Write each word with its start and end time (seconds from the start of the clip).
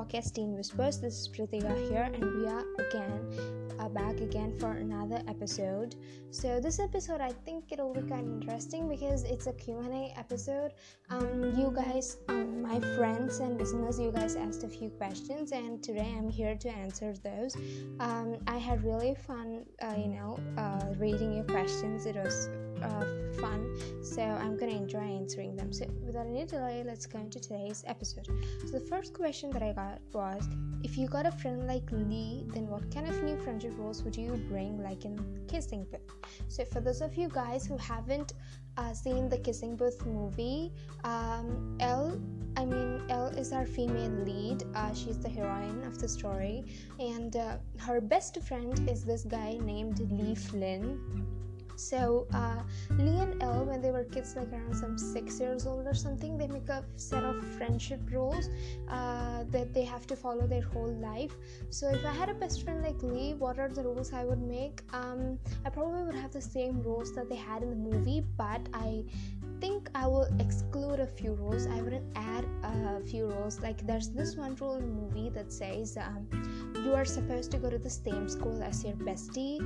podcast 0.00 0.32
Teen 0.32 0.56
Whispers. 0.56 0.98
This 0.98 1.14
is 1.20 1.28
Pritika 1.28 1.76
here, 1.90 2.08
and 2.14 2.24
we 2.24 2.46
are 2.46 2.64
again 2.78 3.20
uh, 3.78 3.88
back 3.90 4.20
again 4.20 4.58
for 4.58 4.72
another 4.72 5.22
episode. 5.28 5.94
So 6.30 6.58
this 6.58 6.80
episode, 6.80 7.20
I 7.20 7.32
think 7.44 7.64
it'll 7.70 7.92
be 7.92 8.00
kind 8.08 8.26
of 8.26 8.40
interesting 8.40 8.88
because 8.88 9.24
it's 9.24 9.46
a 9.46 9.52
Q&A 9.52 10.14
episode. 10.16 10.72
Um, 11.10 11.52
you 11.54 11.70
guys, 11.74 12.16
um, 12.28 12.62
my 12.62 12.80
friends 12.96 13.40
and 13.40 13.58
listeners, 13.58 14.00
you 14.00 14.10
guys 14.10 14.36
asked 14.36 14.64
a 14.64 14.68
few 14.68 14.88
questions, 14.88 15.52
and 15.52 15.82
today 15.82 16.14
I'm 16.16 16.30
here 16.30 16.54
to 16.54 16.70
answer 16.70 17.12
those. 17.22 17.54
Um, 17.98 18.38
I 18.46 18.56
had 18.56 18.82
really 18.82 19.14
fun, 19.14 19.66
uh, 19.82 19.94
you 19.98 20.08
know, 20.08 20.38
uh, 20.56 20.94
reading 20.96 21.34
your 21.34 21.44
questions. 21.44 22.06
It 22.06 22.16
was 22.16 22.48
uh, 22.82 23.04
fun, 23.40 23.64
so 24.02 24.22
I'm 24.22 24.56
gonna 24.56 24.72
enjoy 24.72 25.00
answering 25.00 25.56
them. 25.56 25.72
So 25.72 25.86
without 26.04 26.26
any 26.26 26.44
delay, 26.44 26.82
let's 26.84 27.06
go 27.06 27.18
into 27.18 27.40
today's 27.40 27.84
episode. 27.86 28.26
So 28.66 28.78
the 28.78 28.86
first 28.86 29.14
question 29.14 29.50
that 29.50 29.62
I 29.62 29.72
got 29.72 30.00
was, 30.12 30.48
if 30.82 30.96
you 30.96 31.06
got 31.08 31.26
a 31.26 31.32
friend 31.32 31.66
like 31.66 31.88
Lee, 31.92 32.44
then 32.54 32.66
what 32.68 32.92
kind 32.92 33.08
of 33.08 33.22
new 33.22 33.38
friendship 33.38 33.72
rules 33.76 34.02
would 34.02 34.16
you 34.16 34.32
bring, 34.48 34.82
like 34.82 35.04
in 35.04 35.18
Kissing 35.48 35.86
Booth? 35.90 36.00
So 36.48 36.64
for 36.64 36.80
those 36.80 37.00
of 37.00 37.16
you 37.16 37.28
guys 37.28 37.66
who 37.66 37.76
haven't 37.76 38.32
uh, 38.76 38.92
seen 38.92 39.28
the 39.28 39.38
Kissing 39.38 39.76
Booth 39.76 40.04
movie, 40.06 40.72
um, 41.04 41.76
Elle, 41.80 42.20
I 42.56 42.64
mean 42.64 43.02
Elle 43.08 43.28
is 43.38 43.52
our 43.52 43.66
female 43.66 44.10
lead. 44.24 44.64
Uh, 44.74 44.92
she's 44.94 45.18
the 45.18 45.28
heroine 45.28 45.82
of 45.84 45.98
the 45.98 46.08
story, 46.08 46.64
and 46.98 47.36
uh, 47.36 47.58
her 47.78 48.00
best 48.00 48.40
friend 48.42 48.88
is 48.88 49.04
this 49.04 49.24
guy 49.24 49.58
named 49.62 50.00
Lee 50.10 50.34
Flynn 50.34 50.98
so 51.80 52.26
uh, 52.34 52.62
Lee 52.98 53.18
and 53.18 53.42
Elle, 53.42 53.64
when 53.64 53.80
they 53.80 53.90
were 53.90 54.04
kids, 54.04 54.36
like 54.36 54.52
around 54.52 54.74
some 54.74 54.98
six 54.98 55.40
years 55.40 55.66
old 55.66 55.86
or 55.86 55.94
something, 55.94 56.36
they 56.36 56.46
make 56.46 56.68
a 56.68 56.84
set 56.96 57.24
of 57.24 57.42
friendship 57.56 58.00
rules 58.12 58.50
uh, 58.88 59.44
that 59.50 59.72
they 59.72 59.84
have 59.84 60.06
to 60.08 60.16
follow 60.16 60.46
their 60.46 60.62
whole 60.62 60.94
life. 60.96 61.32
So 61.70 61.88
if 61.88 62.04
I 62.04 62.12
had 62.12 62.28
a 62.28 62.34
best 62.34 62.62
friend 62.64 62.82
like 62.82 63.02
Lee, 63.02 63.34
what 63.34 63.58
are 63.58 63.68
the 63.68 63.82
rules 63.82 64.12
I 64.12 64.24
would 64.24 64.42
make? 64.42 64.82
Um, 64.92 65.38
I 65.64 65.70
probably 65.70 66.02
would 66.04 66.14
have 66.14 66.32
the 66.32 66.42
same 66.42 66.82
rules 66.82 67.14
that 67.14 67.28
they 67.30 67.36
had 67.36 67.62
in 67.62 67.70
the 67.70 67.76
movie, 67.90 68.22
but 68.36 68.60
I 68.74 69.04
think 69.60 69.90
I 69.94 70.06
will 70.06 70.28
exclude 70.38 71.00
a 71.00 71.06
few 71.06 71.32
rules. 71.32 71.66
I 71.66 71.80
wouldn't 71.80 72.12
add 72.14 72.44
a 72.62 73.00
few 73.00 73.26
rules. 73.26 73.60
Like 73.60 73.86
there's 73.86 74.08
this 74.08 74.36
one 74.36 74.54
rule 74.56 74.74
in 74.74 74.86
the 74.86 74.94
movie 75.02 75.30
that 75.30 75.52
says 75.52 75.96
um, 75.96 76.26
you 76.84 76.94
are 76.94 77.04
supposed 77.04 77.50
to 77.52 77.58
go 77.58 77.70
to 77.70 77.78
the 77.78 77.90
same 77.90 78.28
school 78.28 78.62
as 78.62 78.84
your 78.84 78.94
bestie. 78.94 79.58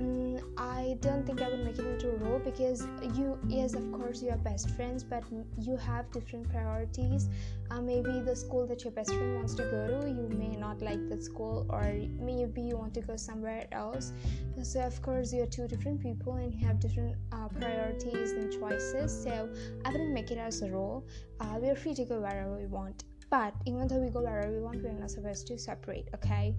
Mm, 0.00 0.42
I 0.56 0.96
don't 1.00 1.26
think 1.26 1.42
I 1.42 1.48
would 1.48 1.64
make 1.64 1.78
it 1.78 1.86
into 1.86 2.10
a 2.10 2.16
rule 2.16 2.38
because 2.38 2.86
you, 3.14 3.38
yes, 3.46 3.74
of 3.74 3.90
course, 3.92 4.22
you 4.22 4.30
are 4.30 4.38
best 4.38 4.70
friends, 4.70 5.04
but 5.04 5.24
you 5.58 5.76
have 5.76 6.10
different 6.12 6.48
priorities. 6.50 7.28
Uh, 7.70 7.80
maybe 7.80 8.20
the 8.20 8.34
school 8.36 8.66
that 8.66 8.84
your 8.84 8.92
best 8.92 9.10
friend 9.10 9.36
wants 9.36 9.54
to 9.54 9.64
go 9.64 9.86
to, 9.86 10.08
you 10.08 10.28
may 10.38 10.56
not 10.56 10.80
like 10.82 11.08
that 11.08 11.22
school, 11.22 11.66
or 11.70 11.82
maybe 12.20 12.60
you 12.60 12.76
want 12.76 12.94
to 12.94 13.00
go 13.00 13.16
somewhere 13.16 13.66
else. 13.72 14.12
So, 14.62 14.80
of 14.80 15.00
course, 15.02 15.32
you're 15.32 15.46
two 15.46 15.68
different 15.68 16.00
people 16.00 16.34
and 16.34 16.52
you 16.52 16.66
have 16.66 16.80
different 16.80 17.16
uh, 17.32 17.48
priorities 17.48 18.32
and 18.32 18.52
choices. 18.52 19.22
So, 19.24 19.48
I 19.84 19.90
wouldn't 19.90 20.12
make 20.12 20.30
it 20.30 20.38
as 20.38 20.62
a 20.62 20.70
rule. 20.70 21.04
Uh, 21.40 21.58
we're 21.60 21.76
free 21.76 21.94
to 21.94 22.04
go 22.04 22.20
wherever 22.20 22.56
we 22.56 22.66
want. 22.66 23.04
But 23.32 23.54
even 23.64 23.88
though 23.88 23.96
we 23.96 24.10
go 24.10 24.20
wherever 24.20 24.52
we 24.52 24.60
want, 24.60 24.84
we're 24.84 24.92
not 24.92 25.10
supposed 25.10 25.46
to 25.46 25.56
separate, 25.56 26.06
okay? 26.14 26.54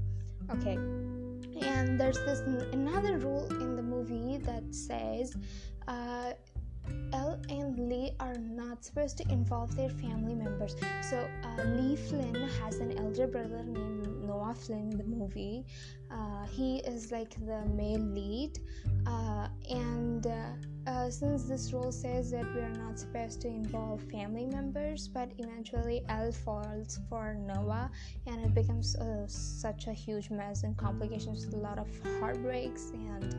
Okay. 0.49 0.73
And 0.73 1.99
there's 1.99 2.17
this 2.17 2.39
another 2.73 3.19
rule 3.19 3.45
in 3.61 3.75
the 3.75 3.83
movie 3.83 4.39
that 4.39 4.63
says 4.73 5.37
uh, 5.87 6.31
Elle 7.13 7.39
and 7.49 7.77
Lee 7.77 8.13
are 8.19 8.33
not 8.39 8.83
supposed 8.83 9.19
to 9.19 9.31
involve 9.31 9.75
their 9.75 9.91
family 9.91 10.33
members. 10.33 10.75
So 11.11 11.29
uh, 11.43 11.63
Lee 11.63 11.95
Flynn 11.95 12.49
has 12.63 12.77
an 12.77 12.97
elder 12.97 13.27
brother 13.27 13.61
named 13.63 14.22
Noah 14.33 14.53
Flynn 14.53 14.91
in 14.91 14.97
the 14.97 15.03
movie. 15.03 15.65
Uh, 16.11 16.45
he 16.45 16.77
is 16.79 17.11
like 17.11 17.33
the 17.45 17.65
male 17.75 17.99
lead, 17.99 18.59
uh, 19.07 19.47
and 19.69 20.27
uh, 20.27 20.31
uh, 20.85 21.09
since 21.09 21.43
this 21.45 21.71
rule 21.71 21.91
says 21.91 22.31
that 22.31 22.45
we 22.53 22.61
are 22.61 22.69
not 22.69 22.99
supposed 22.99 23.41
to 23.41 23.47
involve 23.47 24.01
family 24.11 24.45
members, 24.45 25.07
but 25.07 25.31
eventually 25.37 26.03
Elle 26.09 26.31
falls 26.31 26.99
for 27.09 27.35
Noah, 27.35 27.89
and 28.27 28.43
it 28.45 28.53
becomes 28.53 28.95
uh, 28.95 29.25
such 29.27 29.87
a 29.87 29.93
huge 29.93 30.29
mess 30.29 30.63
and 30.63 30.75
complications 30.77 31.45
with 31.45 31.55
a 31.55 31.57
lot 31.57 31.79
of 31.79 31.87
heartbreaks 32.19 32.91
and 32.91 33.35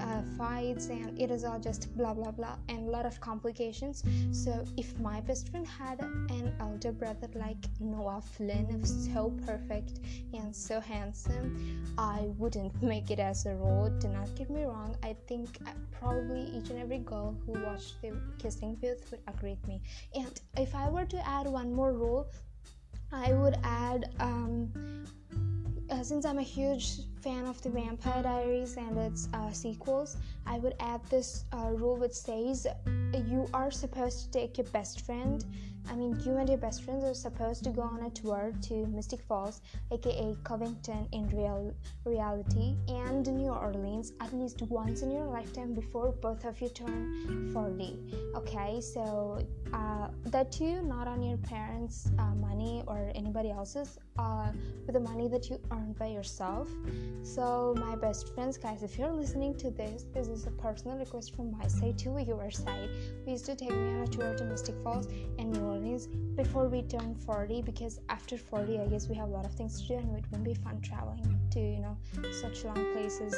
uh, 0.00 0.22
fights, 0.36 0.88
and 0.88 1.18
it 1.18 1.30
is 1.30 1.44
all 1.44 1.58
just 1.58 1.96
blah 1.96 2.14
blah 2.14 2.30
blah 2.30 2.56
and 2.68 2.86
a 2.88 2.90
lot 2.90 3.06
of 3.06 3.20
complications. 3.20 4.02
So, 4.30 4.64
if 4.76 4.98
my 4.98 5.20
best 5.20 5.50
friend 5.50 5.66
had 5.66 6.00
an 6.00 6.54
elder 6.60 6.92
brother 6.92 7.28
like 7.34 7.64
Noah 7.80 8.20
Flynn, 8.20 8.68
it 8.70 8.80
was 8.80 9.08
so 9.12 9.32
perfect 9.46 10.00
and 10.32 10.54
so 10.54 10.80
handsome, 10.80 11.84
I 11.98 12.28
wouldn't 12.38 12.82
make 12.94 13.10
it 13.10 13.18
as 13.18 13.46
a 13.46 13.54
rule. 13.54 13.90
Do 13.98 14.08
not 14.08 14.34
get 14.34 14.50
me 14.50 14.64
wrong, 14.64 14.96
I 15.02 15.16
think 15.26 15.58
uh, 15.66 15.70
probably 15.90 16.42
each 16.56 16.70
and 16.70 16.78
every 16.78 16.98
girl 16.98 17.36
who 17.46 17.52
watched 17.52 18.00
the 18.02 18.16
kissing 18.38 18.76
booth 18.76 19.10
would 19.10 19.20
agree 19.28 19.50
with 19.50 19.66
me. 19.66 19.80
And 20.14 20.40
if 20.56 20.74
I 20.74 20.88
were 20.88 21.04
to 21.04 21.28
add 21.28 21.46
one 21.46 21.72
more 21.72 21.92
rule, 21.92 22.28
I 23.12 23.32
would 23.32 23.58
add 23.62 24.14
um, 24.20 24.72
uh, 25.90 26.02
since 26.02 26.24
I'm 26.24 26.38
a 26.38 26.42
huge 26.42 27.00
fan 27.24 27.46
of 27.46 27.60
the 27.62 27.70
Vampire 27.70 28.22
Diaries 28.22 28.76
and 28.76 28.98
its 28.98 29.28
uh, 29.32 29.50
sequels, 29.50 30.18
I 30.46 30.58
would 30.58 30.74
add 30.78 31.00
this 31.08 31.44
uh, 31.54 31.70
rule 31.70 31.96
which 31.96 32.12
says 32.12 32.66
you 33.14 33.48
are 33.54 33.70
supposed 33.70 34.24
to 34.24 34.30
take 34.30 34.58
your 34.58 34.66
best 34.66 35.00
friend. 35.00 35.42
I 35.88 35.94
mean, 35.94 36.18
you 36.24 36.36
and 36.36 36.48
your 36.48 36.58
best 36.58 36.82
friends 36.82 37.02
are 37.04 37.14
supposed 37.14 37.64
to 37.64 37.70
go 37.70 37.82
on 37.82 38.02
a 38.02 38.10
tour 38.10 38.52
to 38.68 38.86
Mystic 38.86 39.22
Falls, 39.22 39.62
aka 39.90 40.36
Covington 40.44 41.08
in 41.12 41.28
real 41.28 41.74
reality, 42.04 42.76
and 42.88 43.26
New 43.26 43.50
Orleans 43.50 44.12
at 44.20 44.34
least 44.34 44.60
once 44.62 45.00
in 45.00 45.10
your 45.10 45.24
lifetime 45.24 45.72
before 45.74 46.12
both 46.12 46.44
of 46.44 46.60
you 46.60 46.68
turn 46.68 47.50
40. 47.52 47.98
Okay, 48.36 48.80
so 48.80 49.46
uh, 49.72 50.08
that 50.26 50.52
too, 50.52 50.82
not 50.82 51.06
on 51.06 51.22
your 51.22 51.38
parents' 51.38 52.10
uh, 52.18 52.34
money 52.34 52.82
or 52.86 53.10
anybody 53.14 53.50
else's, 53.50 53.98
uh, 54.18 54.52
with 54.86 54.94
the 54.94 55.00
money 55.00 55.28
that 55.28 55.50
you 55.50 55.58
earned 55.70 55.98
by 55.98 56.06
yourself. 56.06 56.68
So, 57.22 57.74
my 57.78 57.96
best 57.96 58.34
friends, 58.34 58.58
guys, 58.58 58.82
if 58.82 58.98
you're 58.98 59.12
listening 59.12 59.56
to 59.56 59.70
this, 59.70 60.06
this 60.12 60.28
is 60.28 60.46
a 60.46 60.50
personal 60.50 60.98
request 60.98 61.34
from 61.34 61.56
my 61.56 61.66
side 61.66 61.98
to 61.98 62.18
your 62.20 62.50
side. 62.50 62.90
Please 63.24 63.42
do 63.42 63.54
take 63.54 63.70
me 63.70 63.94
on 63.94 64.00
a 64.02 64.06
tour 64.06 64.34
to 64.34 64.44
Mystic 64.44 64.74
Falls 64.82 65.06
and 65.38 65.52
New 65.52 65.64
Orleans 65.64 66.06
before 66.36 66.68
we 66.68 66.82
turn 66.82 67.14
40 67.14 67.62
because 67.62 68.00
after 68.08 68.36
40, 68.36 68.78
I 68.80 68.86
guess 68.86 69.08
we 69.08 69.14
have 69.14 69.28
a 69.28 69.32
lot 69.32 69.46
of 69.46 69.54
things 69.54 69.80
to 69.82 69.88
do 69.88 69.94
and 69.94 70.16
it 70.16 70.24
won't 70.30 70.44
be 70.44 70.54
fun 70.54 70.80
traveling 70.80 71.38
to, 71.52 71.60
you 71.60 71.80
know, 71.80 71.96
such 72.32 72.64
long 72.64 72.92
places. 72.92 73.34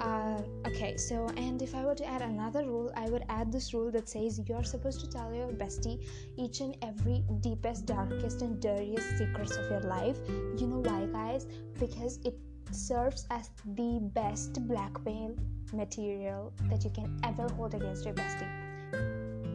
Uh, 0.00 0.40
okay, 0.66 0.96
so, 0.96 1.28
and 1.36 1.62
if 1.62 1.74
I 1.74 1.84
were 1.84 1.94
to 1.94 2.06
add 2.06 2.22
another 2.22 2.64
rule, 2.64 2.92
I 2.96 3.08
would 3.08 3.24
add 3.28 3.52
this 3.52 3.72
rule 3.74 3.90
that 3.92 4.08
says 4.08 4.40
you're 4.48 4.64
supposed 4.64 5.00
to 5.00 5.08
tell 5.08 5.32
your 5.32 5.48
bestie 5.48 6.04
each 6.36 6.60
and 6.60 6.76
every 6.82 7.24
deepest, 7.40 7.86
darkest, 7.86 8.42
and 8.42 8.60
dirtiest 8.60 9.18
secrets 9.18 9.56
of 9.56 9.70
your 9.70 9.80
life. 9.80 10.18
You 10.56 10.66
know 10.66 10.80
why, 10.80 11.06
guys? 11.06 11.46
Because 11.78 12.18
it 12.24 12.38
serves 12.70 13.26
as 13.30 13.50
the 13.74 13.98
best 14.14 14.66
blackmail 14.66 15.34
material 15.72 16.52
that 16.70 16.84
you 16.84 16.90
can 16.90 17.18
ever 17.24 17.48
hold 17.54 17.74
against 17.74 18.04
your 18.04 18.14
bestie. 18.14 18.48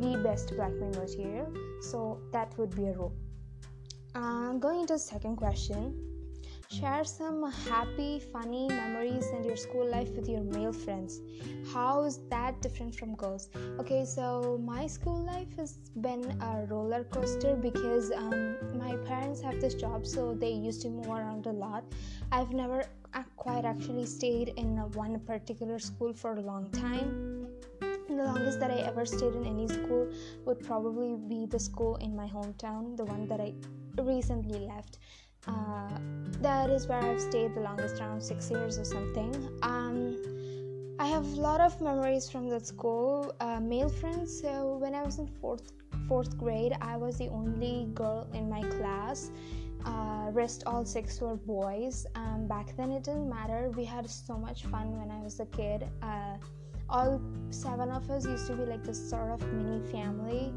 The 0.01 0.17
best 0.23 0.55
blackmail 0.55 0.91
material. 0.91 1.53
So 1.81 2.19
that 2.31 2.57
would 2.57 2.75
be 2.75 2.85
a 2.85 2.93
rule. 2.93 3.13
Uh, 4.15 4.53
going 4.53 4.81
into 4.81 4.93
the 4.93 4.99
second 4.99 5.37
question, 5.37 6.13
share 6.69 7.03
some 7.03 7.51
happy, 7.69 8.19
funny 8.31 8.67
memories 8.67 9.27
in 9.35 9.43
your 9.43 9.55
school 9.55 9.89
life 9.89 10.09
with 10.09 10.27
your 10.27 10.41
male 10.41 10.73
friends. 10.73 11.19
How 11.73 12.03
is 12.03 12.19
that 12.29 12.61
different 12.61 12.95
from 12.95 13.15
girls? 13.15 13.49
Okay, 13.79 14.05
so 14.05 14.59
my 14.63 14.87
school 14.87 15.23
life 15.25 15.55
has 15.57 15.77
been 16.01 16.23
a 16.41 16.65
roller 16.69 17.03
coaster 17.05 17.55
because 17.55 18.11
um, 18.11 18.57
my 18.77 18.95
parents 18.97 19.41
have 19.41 19.59
this 19.59 19.73
job, 19.73 20.05
so 20.05 20.33
they 20.33 20.51
used 20.51 20.81
to 20.83 20.89
move 20.89 21.07
around 21.07 21.47
a 21.47 21.51
lot. 21.51 21.83
I've 22.31 22.51
never 22.51 22.85
quite 23.43 23.65
actually 23.65 24.05
stayed 24.05 24.53
in 24.55 24.77
one 24.93 25.19
particular 25.19 25.77
school 25.77 26.13
for 26.13 26.35
a 26.35 26.41
long 26.41 26.69
time. 26.71 27.45
The 28.07 28.23
longest 28.23 28.61
that 28.61 28.71
I 28.71 28.79
ever 28.91 29.05
stayed 29.05 29.35
in 29.35 29.45
any 29.45 29.67
school 29.67 30.07
would 30.45 30.61
probably 30.61 31.17
be 31.27 31.45
the 31.45 31.59
school 31.59 31.97
in 31.97 32.15
my 32.15 32.27
hometown, 32.27 32.95
the 32.95 33.03
one 33.03 33.27
that 33.27 33.41
I 33.41 33.53
recently 34.01 34.59
left. 34.59 34.99
Uh, 35.45 35.89
that 36.39 36.69
is 36.69 36.87
where 36.87 36.99
I've 36.99 37.19
stayed 37.19 37.53
the 37.53 37.59
longest, 37.59 37.99
around 37.99 38.23
six 38.23 38.49
years 38.49 38.79
or 38.79 38.85
something. 38.85 39.31
Um, 39.61 39.99
I 40.97 41.07
have 41.07 41.25
a 41.25 41.41
lot 41.41 41.59
of 41.59 41.81
memories 41.81 42.29
from 42.29 42.47
that 42.47 42.65
school, 42.65 43.35
uh, 43.41 43.59
male 43.59 43.89
friends. 43.89 44.39
So 44.39 44.77
when 44.77 44.95
I 44.95 45.03
was 45.03 45.19
in 45.19 45.27
fourth 45.41 45.69
fourth 46.07 46.37
grade, 46.37 46.73
I 46.81 46.95
was 46.95 47.17
the 47.17 47.27
only 47.27 47.89
girl 47.93 48.25
in 48.33 48.49
my 48.49 48.61
class. 48.75 49.31
Uh, 49.85 50.29
rest 50.31 50.63
all 50.65 50.85
six 50.85 51.19
were 51.21 51.35
boys. 51.35 52.05
Um, 52.15 52.47
back 52.47 52.75
then 52.77 52.91
it 52.91 53.03
didn't 53.03 53.29
matter. 53.29 53.69
We 53.75 53.85
had 53.85 54.09
so 54.09 54.37
much 54.37 54.65
fun 54.65 54.97
when 54.97 55.11
I 55.11 55.19
was 55.21 55.39
a 55.39 55.45
kid. 55.45 55.87
Uh, 56.01 56.37
all 56.89 57.19
seven 57.49 57.89
of 57.89 58.09
us 58.09 58.25
used 58.25 58.47
to 58.47 58.53
be 58.53 58.65
like 58.65 58.83
this 58.83 59.09
sort 59.09 59.31
of 59.31 59.41
mini 59.53 59.79
family 59.91 60.53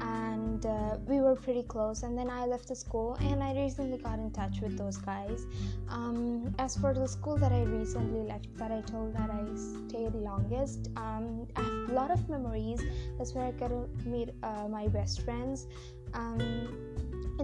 and 0.00 0.64
uh, 0.66 0.96
we 1.06 1.20
were 1.20 1.36
pretty 1.36 1.62
close 1.62 2.02
and 2.02 2.18
then 2.18 2.30
i 2.30 2.44
left 2.44 2.68
the 2.68 2.74
school 2.74 3.16
and 3.20 3.42
i 3.42 3.54
recently 3.54 3.98
got 3.98 4.18
in 4.18 4.30
touch 4.30 4.60
with 4.60 4.76
those 4.76 4.96
guys 4.96 5.46
um, 5.88 6.54
as 6.58 6.76
for 6.76 6.92
the 6.94 7.06
school 7.06 7.36
that 7.36 7.52
i 7.52 7.62
recently 7.62 8.20
left 8.20 8.48
that 8.56 8.72
i 8.72 8.80
told 8.82 9.14
that 9.14 9.30
i 9.30 9.44
stayed 9.88 10.14
longest 10.14 10.88
um, 10.96 11.46
i 11.56 11.62
have 11.62 11.90
a 11.90 11.92
lot 11.92 12.10
of 12.10 12.28
memories 12.28 12.82
that's 13.18 13.34
where 13.34 13.44
i 13.44 13.50
got 13.52 13.68
to 13.68 13.88
meet 14.04 14.30
uh, 14.42 14.66
my 14.68 14.88
best 14.88 15.22
friends 15.22 15.66
um, 16.14 16.85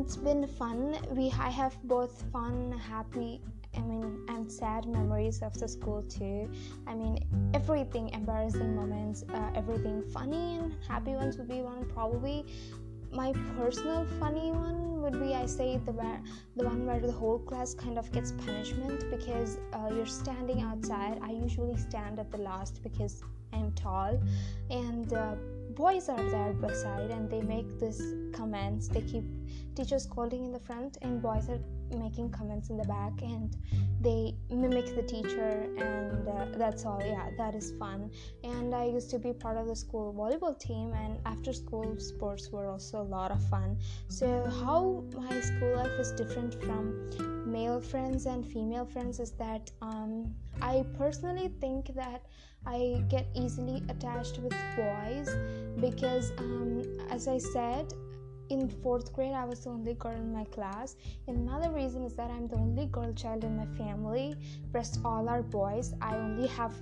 it's 0.02 0.16
been 0.16 0.44
fun 0.48 0.96
we 1.16 1.30
i 1.38 1.48
have 1.48 1.74
both 1.84 2.24
fun 2.32 2.72
happy 2.72 3.40
I 3.74 3.80
mean, 3.80 4.26
and 4.28 4.52
sad 4.52 4.84
memories 4.84 5.40
of 5.40 5.54
the 5.58 5.66
school 5.66 6.02
too. 6.02 6.50
I 6.86 6.94
mean, 6.94 7.24
everything 7.54 8.10
embarrassing 8.10 8.76
moments, 8.76 9.24
uh, 9.32 9.50
everything 9.54 10.02
funny 10.12 10.58
and 10.58 10.76
happy 10.86 11.12
ones 11.12 11.38
would 11.38 11.48
be 11.48 11.62
one 11.62 11.86
probably. 11.86 12.44
My 13.10 13.32
personal 13.56 14.04
funny 14.20 14.50
one 14.50 15.00
would 15.00 15.18
be 15.18 15.34
I 15.34 15.46
say 15.46 15.78
the 15.86 15.92
where, 15.92 16.20
the 16.54 16.64
one 16.64 16.84
where 16.84 17.00
the 17.00 17.12
whole 17.12 17.38
class 17.38 17.72
kind 17.72 17.98
of 17.98 18.12
gets 18.12 18.32
punishment 18.32 19.08
because 19.10 19.58
uh, 19.72 19.88
you're 19.94 20.04
standing 20.04 20.60
outside. 20.60 21.18
I 21.22 21.30
usually 21.30 21.78
stand 21.78 22.18
at 22.18 22.30
the 22.30 22.42
last 22.50 22.82
because 22.82 23.22
I'm 23.54 23.72
tall, 23.72 24.20
and 24.68 25.10
uh, 25.14 25.36
boys 25.74 26.08
are 26.08 26.22
there 26.30 26.52
beside 26.52 27.10
and 27.10 27.30
they 27.30 27.40
make 27.40 27.78
this 27.78 28.02
comments. 28.32 28.88
They 28.88 29.00
keep 29.00 29.24
teachers 29.74 30.04
scolding 30.04 30.44
in 30.44 30.52
the 30.52 30.60
front, 30.60 30.98
and 31.02 31.22
boys 31.22 31.48
are 31.48 31.60
making 31.98 32.30
comments 32.30 32.70
in 32.70 32.76
the 32.76 32.84
back 32.84 33.12
and 33.22 33.56
they 34.00 34.34
mimic 34.50 34.94
the 34.94 35.02
teacher 35.02 35.68
and 35.76 36.26
uh, 36.28 36.46
that's 36.56 36.84
all. 36.84 37.00
Yeah 37.04 37.28
that 37.36 37.54
is 37.54 37.72
fun. 37.78 38.10
And 38.44 38.74
i 38.74 38.84
used 38.84 39.10
to 39.10 39.18
be 39.18 39.32
part 39.32 39.56
of 39.56 39.66
the 39.66 39.76
school 39.76 40.12
volleyball 40.12 40.58
team 40.58 40.92
and 40.94 41.18
after 41.26 41.52
school 41.52 41.98
sports 41.98 42.50
were 42.50 42.68
also 42.68 43.00
a 43.00 43.08
lot 43.18 43.30
of 43.30 43.42
fun. 43.48 43.78
So 44.08 44.44
how 44.64 45.04
my 45.14 45.40
school 45.40 45.76
life 45.76 45.98
is 46.00 46.12
different 46.12 46.62
from 46.62 47.42
male 47.46 47.80
friends 47.80 48.26
and 48.26 48.46
female 48.46 48.86
friends 48.86 49.20
is 49.20 49.32
that 49.32 49.70
um, 49.82 50.34
i 50.60 50.84
personally 50.96 51.50
think 51.60 51.92
that 51.94 52.22
i 52.66 53.02
get 53.08 53.26
easily 53.34 53.82
attached 53.88 54.38
with 54.38 54.54
boys 54.76 55.28
because 55.80 56.30
um, 56.38 56.82
as 57.10 57.26
i 57.26 57.36
said 57.36 57.92
in 58.52 58.68
fourth 58.68 59.12
grade 59.14 59.32
i 59.32 59.44
was 59.44 59.64
the 59.64 59.70
only 59.70 59.94
girl 59.94 60.12
in 60.12 60.32
my 60.32 60.44
class. 60.44 60.96
Another 61.26 61.70
reason 61.70 62.04
is 62.04 62.14
that 62.14 62.30
i'm 62.30 62.46
the 62.48 62.56
only 62.56 62.86
girl 62.86 63.12
child 63.14 63.44
in 63.44 63.56
my 63.56 63.66
family. 63.82 64.34
Rest 64.72 65.00
all 65.04 65.28
are 65.28 65.42
boys. 65.42 65.94
I 66.00 66.16
only 66.16 66.48
have 66.48 66.74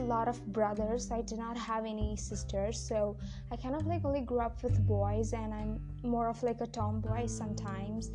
a 0.00 0.02
lot 0.02 0.28
of 0.28 0.36
brothers. 0.52 1.10
I 1.10 1.22
do 1.22 1.36
not 1.36 1.56
have 1.56 1.84
any 1.86 2.14
sisters. 2.16 2.78
So 2.78 3.16
i 3.50 3.56
kind 3.56 3.74
of 3.74 3.86
like 3.86 4.04
only 4.04 4.20
grew 4.20 4.40
up 4.40 4.62
with 4.62 4.86
boys 4.86 5.32
and 5.32 5.54
i'm 5.54 5.80
more 6.02 6.28
of 6.28 6.42
like 6.42 6.60
a 6.60 6.66
tomboy 6.66 7.26
sometimes. 7.26 8.10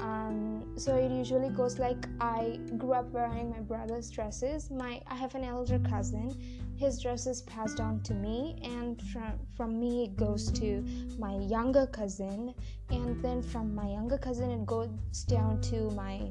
Um, 0.00 0.64
so 0.76 0.96
it 0.96 1.10
usually 1.10 1.50
goes 1.50 1.78
like 1.78 2.06
i 2.20 2.58
grew 2.78 2.92
up 2.92 3.10
wearing 3.12 3.50
my 3.50 3.60
brother's 3.60 4.10
dresses. 4.10 4.70
My 4.70 5.02
i 5.06 5.14
have 5.14 5.34
an 5.34 5.44
elder 5.44 5.78
cousin 5.80 6.34
his 6.78 7.02
dress 7.02 7.26
is 7.26 7.42
passed 7.42 7.80
on 7.80 8.00
to 8.02 8.14
me 8.14 8.56
and 8.62 9.02
from 9.10 9.32
from 9.56 9.80
me 9.80 10.04
it 10.04 10.16
goes 10.16 10.50
to 10.52 10.84
my 11.18 11.34
younger 11.38 11.86
cousin 11.86 12.54
and 12.90 13.20
then 13.22 13.42
from 13.42 13.74
my 13.74 13.88
younger 13.88 14.16
cousin 14.16 14.50
it 14.50 14.64
goes 14.64 14.88
down 15.26 15.60
to 15.60 15.90
my 15.90 16.30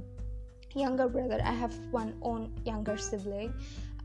younger 0.75 1.07
brother. 1.07 1.41
I 1.43 1.51
have 1.51 1.75
one 1.91 2.15
own 2.21 2.53
younger 2.63 2.97
sibling. 2.97 3.53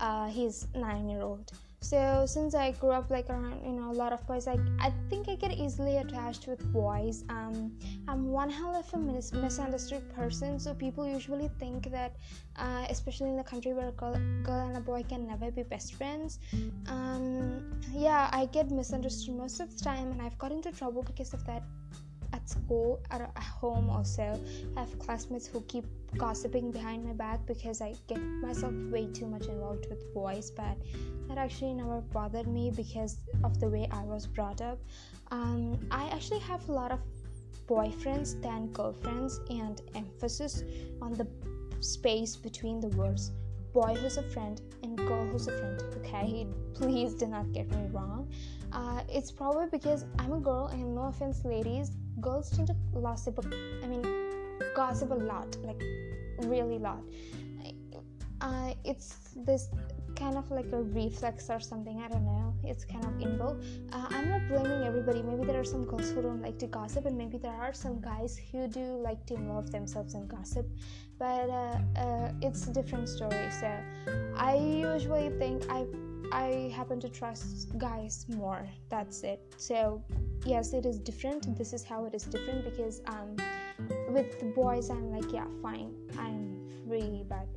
Uh, 0.01 0.29
he's 0.29 0.67
nine 0.75 1.09
year 1.09 1.23
old 1.23 1.53
so 1.83 2.25
since 2.27 2.55
i 2.55 2.71
grew 2.71 2.91
up 2.91 3.11
like 3.11 3.29
around 3.29 3.61
you 3.67 3.73
know 3.73 3.91
a 3.91 3.97
lot 4.03 4.13
of 4.13 4.25
boys 4.27 4.47
like 4.47 4.61
i 4.79 4.91
think 5.11 5.29
i 5.29 5.35
get 5.35 5.53
easily 5.53 5.97
attached 5.97 6.47
with 6.47 6.61
boys. 6.73 7.25
Um 7.29 7.73
i'm 8.09 8.31
one 8.31 8.49
hell 8.49 8.75
of 8.75 8.87
a 8.95 8.99
mis- 8.99 9.33
misunderstood 9.33 10.05
person. 10.15 10.59
So 10.59 10.75
people 10.75 11.07
usually 11.07 11.51
think 11.59 11.91
that 11.91 12.17
uh, 12.57 12.87
especially 12.89 13.31
in 13.31 13.37
the 13.37 13.43
country 13.43 13.73
where 13.73 13.89
a 13.89 13.93
girl, 13.93 14.15
girl 14.43 14.69
and 14.69 14.77
a 14.77 14.81
boy 14.81 15.03
can 15.03 15.27
never 15.27 15.51
be 15.51 15.63
best 15.63 15.95
friends. 15.95 16.39
Um 16.87 17.65
yeah 17.93 18.31
i 18.33 18.47
get 18.47 18.71
misunderstood 18.71 19.35
most 19.35 19.61
of 19.61 19.77
the 19.77 19.85
time 19.85 20.13
and 20.13 20.23
i've 20.23 20.39
got 20.39 20.53
into 20.53 20.71
trouble 20.73 21.03
because 21.03 21.35
of 21.35 21.45
that 21.47 21.63
at 22.33 22.49
school 22.49 23.01
or 23.11 23.23
at 23.23 23.43
home 23.43 23.89
also 23.91 24.39
i 24.77 24.81
have 24.81 24.99
classmates 24.99 25.47
who 25.47 25.61
keep 25.63 25.85
gossiping 26.17 26.71
behind 26.71 27.05
my 27.05 27.13
back 27.13 27.45
because 27.47 27.81
i 27.81 27.95
get 28.07 28.21
myself 28.21 28.73
way 28.91 29.07
too 29.13 29.27
much 29.27 29.47
involved 29.47 29.87
with 29.89 30.03
boys 30.15 30.51
but 30.51 30.77
that 31.29 31.39
actually 31.39 31.73
never 31.75 32.01
bothered 32.01 32.47
me 32.47 32.71
because 32.71 33.19
of 33.45 33.59
the 33.61 33.69
way 33.69 33.89
i 33.91 34.03
was 34.03 34.27
brought 34.27 34.61
up. 34.61 34.79
Um, 35.31 35.79
i 35.91 36.09
actually 36.09 36.41
have 36.41 36.69
a 36.69 36.73
lot 36.73 36.91
of 36.91 37.01
boyfriends 37.67 38.41
than 38.43 38.73
girlfriends 38.73 39.41
and 39.49 39.81
emphasis 39.95 40.63
on 41.01 41.15
the 41.15 41.27
space 41.81 42.37
between 42.37 42.81
the 42.81 42.89
words 42.89 43.33
boy 43.73 43.95
who's 43.95 44.19
a 44.19 44.23
friend 44.23 44.61
and 44.83 44.99
girl 44.99 45.27
who's 45.27 45.49
a 45.49 45.59
friend 45.59 45.83
okay? 45.97 46.47
Please 46.75 47.15
do 47.15 47.27
not 47.27 47.51
get 47.53 47.71
me 47.71 47.89
wrong. 47.91 48.31
Uh, 48.73 49.01
it's 49.09 49.31
probably 49.31 49.67
because 49.71 50.05
i'm 50.19 50.33
a 50.33 50.41
girl 50.41 50.67
and 50.67 50.95
no 50.95 51.05
offense 51.05 51.45
ladies 51.45 51.91
girls 52.23 52.51
tend 52.51 52.69
to 52.69 52.77
gossip 53.01 53.39
i 53.83 53.87
mean 53.87 54.05
gossip 54.75 55.11
a 55.11 55.15
lot 55.33 55.57
like 55.65 55.83
really 56.47 56.79
lot. 56.79 57.03
Uh, 58.41 58.75
it's 58.85 59.15
this 59.37 59.69
kind 60.17 60.37
of 60.37 60.51
like 60.51 60.67
a 60.73 60.83
reflex 60.83 61.49
or 61.49 61.61
something 61.61 62.03
i 62.03 62.09
don't 62.09 62.25
know. 62.25 62.53
It's 62.65 62.85
kind 62.85 63.05
of 63.05 63.13
inbuilt. 63.13 63.65
Uh, 63.93 64.07
i'm 64.11 64.29
not 64.29 64.49
blaming 64.49 64.85
everybody. 64.85 65.23
Maybe 65.23 65.45
there 65.45 65.61
are 65.61 65.65
some 65.65 65.85
girls 65.85 66.11
who 66.11 66.23
don't 66.23 66.43
like 66.43 66.59
to 66.59 66.67
gossip 66.67 67.07
and 67.07 67.17
maybe 67.17 67.39
there 67.39 67.55
are 67.55 67.73
some 67.73 68.01
guys 68.01 68.39
who 68.51 68.67
do 68.67 68.85
like 69.09 69.25
to 69.27 69.35
involve 69.35 69.71
themselves 69.71 70.15
in 70.15 70.27
gossip. 70.27 70.67
But 71.19 71.51
uh, 71.51 71.79
uh, 71.97 72.33
it's 72.41 72.67
a 72.67 72.73
different 72.73 73.09
story. 73.09 73.49
So 73.61 73.71
i 74.37 74.57
usually 74.57 75.31
think 75.39 75.65
i 75.71 75.87
I 76.31 76.73
happen 76.75 77.01
to 77.01 77.09
trust 77.09 77.77
guys 77.79 78.27
more. 78.29 78.69
That's 78.89 79.23
it. 79.23 79.41
So, 79.57 80.03
yes, 80.45 80.73
it 80.73 80.87
is 80.87 80.99
different. 80.99 81.57
This 81.57 81.73
is 81.73 81.85
how 81.85 82.05
it 82.05 82.15
is 82.15 82.25
different 82.25 82.65
because 82.65 83.03
um, 83.07 83.37
with 84.09 84.39
the 84.39 84.47
boys, 84.47 84.91
I'm 84.91 85.11
like, 85.11 85.33
yeah, 85.33 85.47
fine, 85.63 85.95
I'm 86.19 86.69
free, 86.87 87.25
but 87.29 87.49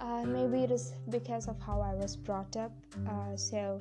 uh, 0.00 0.24
maybe 0.24 0.64
it 0.64 0.70
is 0.70 0.92
because 1.08 1.48
of 1.48 1.58
how 1.60 1.80
I 1.80 1.94
was 1.94 2.16
brought 2.16 2.56
up. 2.56 2.72
Uh, 3.08 3.36
so, 3.36 3.80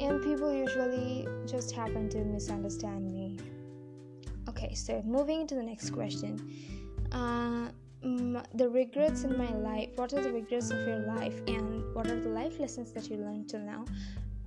and 0.00 0.22
people 0.22 0.52
usually 0.52 1.26
just 1.46 1.72
happen 1.72 2.08
to 2.10 2.18
misunderstand 2.18 3.10
me. 3.10 3.38
Okay, 4.48 4.74
so 4.74 5.02
moving 5.04 5.46
to 5.46 5.54
the 5.54 5.62
next 5.62 5.90
question. 5.90 6.40
Uh, 7.12 7.68
the 8.02 8.68
regrets 8.68 9.24
in 9.24 9.36
my 9.36 9.52
life 9.54 9.88
what 9.96 10.12
are 10.12 10.22
the 10.22 10.32
regrets 10.32 10.70
of 10.70 10.78
your 10.86 11.00
life 11.00 11.40
and 11.46 11.94
what 11.94 12.06
are 12.06 12.20
the 12.20 12.28
life 12.28 12.58
lessons 12.60 12.92
that 12.92 13.08
you 13.10 13.16
learned 13.16 13.48
till 13.48 13.60
now? 13.60 13.84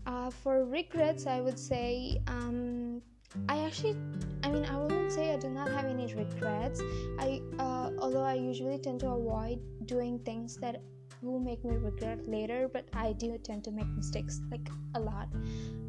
Uh, 0.06 0.30
for 0.30 0.66
regrets 0.66 1.28
i 1.28 1.40
would 1.42 1.60
say 1.60 2.20
um, 2.28 3.02
i 3.50 3.60
actually 3.60 3.96
i 4.44 4.50
mean 4.50 4.66
i 4.66 4.78
wouldn't 4.78 5.12
say 5.12 5.34
i 5.34 5.38
do 5.38 5.50
not 5.50 5.70
have 5.70 5.86
any 5.86 6.14
regrets. 6.14 6.82
I 7.20 7.42
uh, 7.60 7.92
although 8.00 8.24
i 8.24 8.34
usually 8.34 8.78
tend 8.78 9.02
to 9.02 9.10
avoid 9.10 9.60
doing 9.86 10.20
things 10.20 10.58
that 10.58 10.82
will 11.22 11.40
make 11.40 11.64
me 11.64 11.76
regret 11.76 12.28
later 12.28 12.68
but 12.72 12.86
i 12.94 13.14
do 13.14 13.38
tend 13.38 13.64
to 13.66 13.72
make 13.72 13.88
mistakes 13.88 14.42
like 14.50 14.68
a 14.96 15.00
lot. 15.00 15.28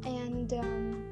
And 0.05 0.53
um, 0.53 1.03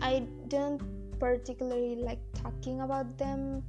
i 0.00 0.22
don't 0.48 0.80
particularly 1.18 1.96
like 1.96 2.20
talking 2.34 2.80
about 2.82 3.16
them 3.16 3.62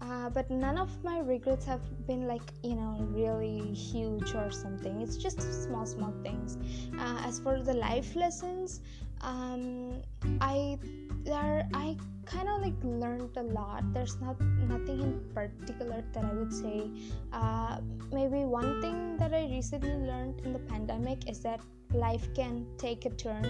uh, 0.00 0.30
but 0.30 0.50
none 0.50 0.78
of 0.78 0.90
my 1.04 1.18
regrets 1.20 1.64
have 1.64 1.82
been 2.06 2.26
like 2.26 2.42
you 2.62 2.74
know 2.74 2.96
really 3.10 3.72
huge 3.74 4.34
or 4.34 4.50
something. 4.50 5.00
It's 5.00 5.16
just 5.16 5.40
small 5.64 5.86
small 5.86 6.14
things. 6.22 6.58
Uh, 6.98 7.22
as 7.24 7.40
for 7.40 7.62
the 7.62 7.74
life 7.74 8.16
lessons 8.16 8.80
um, 9.22 10.02
i 10.40 10.78
there 11.24 11.68
i 11.74 11.96
kind 12.24 12.48
of 12.48 12.60
like 12.62 12.78
learned 12.84 13.36
a 13.36 13.42
lot. 13.42 13.82
There's 13.92 14.20
not 14.20 14.40
nothing 14.40 15.00
in 15.00 15.20
particular 15.34 16.04
that 16.12 16.24
i 16.24 16.32
would 16.32 16.52
say. 16.52 16.88
Uh, 17.32 17.80
maybe 18.12 18.44
one 18.44 18.80
thing 18.80 19.16
that 19.16 19.34
i 19.34 19.42
recently 19.50 19.94
learned 20.06 20.40
in 20.44 20.52
the 20.52 20.60
pandemic 20.60 21.28
is 21.28 21.40
that 21.40 21.60
life 21.92 22.32
can 22.34 22.66
take 22.78 23.04
a 23.04 23.10
turn 23.10 23.44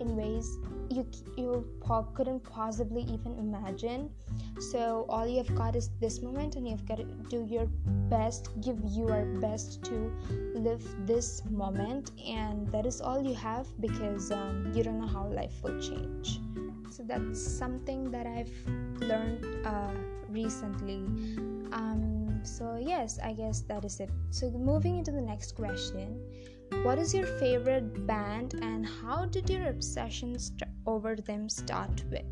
in 0.00 0.16
ways 0.16 0.58
you 0.90 1.06
you 1.36 1.66
couldn't 2.14 2.40
possibly 2.44 3.02
even 3.02 3.38
imagine. 3.38 4.10
So 4.58 5.06
all 5.08 5.26
you've 5.26 5.54
got 5.54 5.76
is 5.76 5.90
this 6.00 6.22
moment 6.22 6.56
and 6.56 6.68
you've 6.68 6.86
got 6.86 6.98
to 6.98 7.04
do 7.04 7.46
your 7.48 7.66
best 8.08 8.48
give 8.60 8.78
your 8.84 9.24
best 9.40 9.84
to 9.84 10.12
live 10.54 10.84
this 11.06 11.42
moment 11.50 12.12
and 12.26 12.66
that 12.72 12.86
is 12.86 13.00
all 13.00 13.22
you 13.22 13.34
have 13.34 13.66
because 13.80 14.30
um, 14.30 14.72
you 14.74 14.82
don't 14.82 14.98
know 14.98 15.06
how 15.06 15.26
life 15.26 15.54
will 15.62 15.80
change. 15.80 16.40
So 16.90 17.02
that's 17.02 17.40
something 17.40 18.10
that 18.10 18.26
i've 18.26 18.52
learned 19.00 19.44
uh, 19.66 19.92
recently. 20.28 21.02
Um, 21.72 22.40
so 22.42 22.78
yes 22.80 23.18
i 23.22 23.32
guess 23.32 23.60
that 23.62 23.84
is 23.84 24.00
it. 24.00 24.10
So 24.30 24.50
moving 24.50 24.98
into 24.98 25.10
the 25.10 25.20
next 25.20 25.52
question 25.56 26.20
what 26.82 26.98
is 26.98 27.14
your 27.14 27.26
favorite 27.26 28.06
band 28.06 28.54
and 28.62 28.86
how 28.86 29.24
did 29.26 29.48
your 29.48 29.68
obsession 29.68 30.38
st- 30.38 30.65
over 30.86 31.14
them 31.14 31.48
start 31.48 32.02
with? 32.10 32.24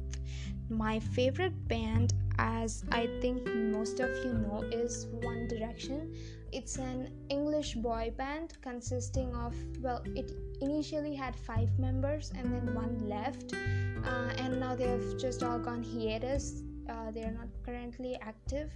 My 0.69 0.99
favorite 0.99 1.69
band, 1.69 2.15
as 2.39 2.85
I 2.91 3.07
think 3.21 3.47
most 3.47 4.01
of 4.01 4.11
you 4.25 4.33
know, 4.33 4.65
is 4.73 5.07
One 5.23 5.47
Direction. 5.47 6.13
It's 6.53 6.79
an 6.79 7.13
English 7.29 7.75
boy 7.75 8.13
band 8.17 8.55
consisting 8.61 9.35
of, 9.37 9.55
well, 9.81 10.03
it 10.17 10.33
initially 10.61 11.15
had 11.15 11.37
five 11.37 11.69
members 11.79 12.33
and 12.37 12.53
then 12.53 12.75
one 12.75 12.99
left, 13.09 13.55
uh, 13.55 14.33
and 14.39 14.59
now 14.59 14.75
they've 14.75 15.17
just 15.19 15.43
all 15.43 15.59
gone 15.59 15.83
hiatus. 15.83 16.64
Uh, 16.89 17.11
they're 17.11 17.33
not 17.33 17.49
currently 17.65 18.17
active, 18.21 18.71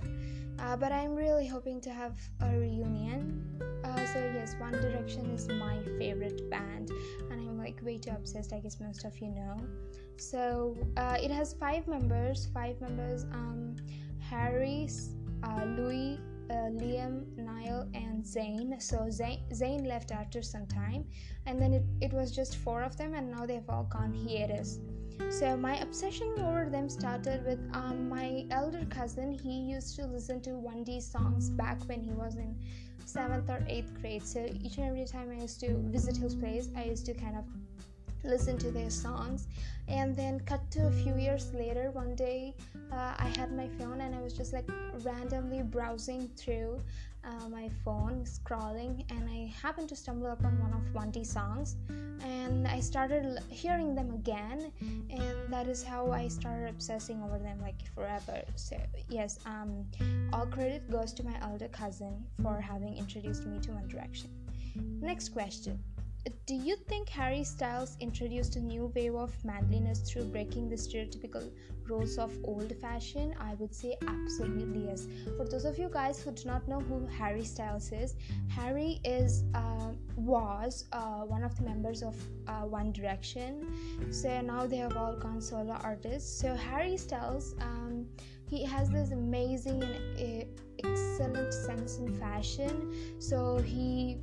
uh, 0.58 0.76
but 0.76 0.92
I'm 0.92 1.14
really 1.14 1.46
hoping 1.46 1.80
to 1.82 1.90
have 1.90 2.18
a 2.40 2.58
reunion. 2.58 3.44
Uh, 3.84 4.06
so, 4.06 4.18
yes, 4.34 4.54
One 4.58 4.72
Direction 4.72 5.26
is 5.30 5.48
my 5.48 5.78
favorite 5.98 6.50
band, 6.50 6.90
and 7.30 7.40
I'm 7.40 7.58
like 7.58 7.80
way 7.82 7.98
too 7.98 8.10
obsessed, 8.10 8.52
I 8.52 8.60
guess 8.60 8.80
most 8.80 9.04
of 9.04 9.18
you 9.18 9.28
know. 9.28 9.56
So, 10.16 10.76
uh, 10.96 11.16
it 11.20 11.30
has 11.30 11.54
five 11.54 11.86
members, 11.86 12.48
five 12.52 12.80
members 12.80 13.24
um, 13.24 13.76
Harry, 14.20 14.88
uh, 15.42 15.64
Louis, 15.64 16.20
uh, 16.50 16.70
Liam, 16.80 17.36
Niall, 17.36 17.88
and 17.94 18.24
Zayn. 18.24 18.80
So 18.80 18.98
Zayn, 19.08 19.40
Zayn 19.52 19.86
left 19.86 20.12
after 20.12 20.42
some 20.42 20.66
time, 20.66 21.04
and 21.46 21.60
then 21.60 21.72
it, 21.72 21.84
it 22.00 22.12
was 22.12 22.34
just 22.34 22.56
four 22.56 22.82
of 22.82 22.96
them, 22.96 23.14
and 23.14 23.30
now 23.30 23.46
they've 23.46 23.68
all 23.68 23.84
gone 23.84 24.12
hiatus. 24.12 24.78
So 25.30 25.56
my 25.56 25.76
obsession 25.78 26.34
over 26.38 26.68
them 26.70 26.88
started 26.88 27.44
with 27.44 27.58
um, 27.72 28.08
my 28.08 28.46
elder 28.50 28.84
cousin. 28.88 29.32
He 29.32 29.60
used 29.60 29.94
to 29.96 30.06
listen 30.06 30.40
to 30.42 30.50
1D 30.50 31.02
songs 31.02 31.50
back 31.50 31.82
when 31.86 32.00
he 32.00 32.10
was 32.10 32.36
in 32.36 32.56
seventh 33.04 33.50
or 33.50 33.64
eighth 33.68 33.92
grade. 34.00 34.26
So 34.26 34.46
each 34.62 34.78
and 34.78 34.86
every 34.86 35.04
time 35.04 35.30
I 35.30 35.42
used 35.42 35.60
to 35.60 35.76
visit 35.90 36.16
his 36.16 36.34
place, 36.34 36.68
I 36.76 36.84
used 36.84 37.06
to 37.06 37.14
kind 37.14 37.36
of 37.36 37.44
listen 38.24 38.58
to 38.58 38.70
their 38.70 38.90
songs. 38.90 39.48
And 39.88 40.14
then 40.14 40.40
cut 40.40 40.70
to 40.72 40.86
a 40.86 40.90
few 40.90 41.16
years 41.16 41.52
later 41.54 41.90
one 41.92 42.14
day 42.14 42.54
uh, 42.92 43.14
i 43.18 43.32
had 43.36 43.52
my 43.52 43.68
phone 43.78 44.00
and 44.00 44.14
i 44.14 44.20
was 44.20 44.32
just 44.32 44.52
like 44.52 44.68
randomly 45.02 45.62
browsing 45.62 46.28
through 46.36 46.80
uh, 47.24 47.48
my 47.48 47.68
phone 47.84 48.24
scrolling 48.24 49.04
and 49.10 49.28
i 49.28 49.52
happened 49.62 49.88
to 49.88 49.96
stumble 49.96 50.28
upon 50.28 50.58
one 50.60 50.72
of 50.72 50.82
1D 50.94 51.26
songs. 51.26 51.76
And 52.22 52.66
i 52.68 52.80
started 52.80 53.38
hearing 53.48 53.94
them 53.94 54.12
again 54.12 54.72
and 55.10 55.52
that 55.52 55.66
is 55.68 55.82
how 55.82 56.10
i 56.12 56.28
started 56.28 56.68
obsessing 56.68 57.22
over 57.22 57.38
them 57.38 57.58
like 57.60 57.80
forever. 57.94 58.42
So 58.56 58.76
yes 59.08 59.38
um 59.46 59.86
all 60.32 60.46
credit 60.46 60.90
goes 60.90 61.12
to 61.14 61.24
my 61.24 61.36
elder 61.40 61.68
cousin 61.68 62.24
for 62.42 62.60
having 62.60 62.96
introduced 62.96 63.46
me 63.46 63.58
to 63.60 63.72
one 63.72 63.88
direction. 63.88 64.30
Next 65.00 65.30
question 65.30 65.82
do 66.46 66.54
you 66.54 66.76
think 66.76 67.08
Harry 67.08 67.44
Styles 67.44 67.96
introduced 68.00 68.56
a 68.56 68.60
new 68.60 68.92
wave 68.94 69.14
of 69.14 69.32
manliness 69.44 70.00
through 70.00 70.24
breaking 70.24 70.68
the 70.68 70.76
stereotypical 70.76 71.50
roles 71.88 72.18
of 72.18 72.32
old 72.44 72.74
fashion? 72.80 73.34
I 73.40 73.54
would 73.54 73.74
say 73.74 73.96
absolutely 74.06 74.86
yes. 74.86 75.06
For 75.36 75.44
those 75.46 75.64
of 75.64 75.78
you 75.78 75.88
guys 75.88 76.20
who 76.20 76.32
do 76.32 76.44
not 76.44 76.66
know 76.68 76.80
who 76.80 77.06
Harry 77.06 77.44
Styles 77.44 77.92
is, 77.92 78.16
Harry 78.48 79.00
is 79.04 79.44
uh, 79.54 79.92
was 80.16 80.86
uh, 80.92 81.20
one 81.22 81.44
of 81.44 81.56
the 81.56 81.62
members 81.62 82.02
of 82.02 82.16
uh, 82.46 82.62
One 82.62 82.92
Direction. 82.92 83.74
So 84.10 84.40
now 84.40 84.66
they 84.66 84.78
have 84.78 84.96
all 84.96 85.16
gone 85.16 85.40
solo 85.40 85.74
artists. 85.82 86.40
So 86.40 86.54
Harry 86.54 86.96
Styles, 86.96 87.54
um, 87.60 88.06
he 88.48 88.64
has 88.64 88.90
this 88.90 89.12
amazing 89.12 89.82
and 89.82 90.18
uh, 90.18 90.44
excellent 90.84 91.54
sense 91.54 91.98
in 91.98 92.12
fashion. 92.14 92.92
So 93.20 93.58
he 93.58 94.18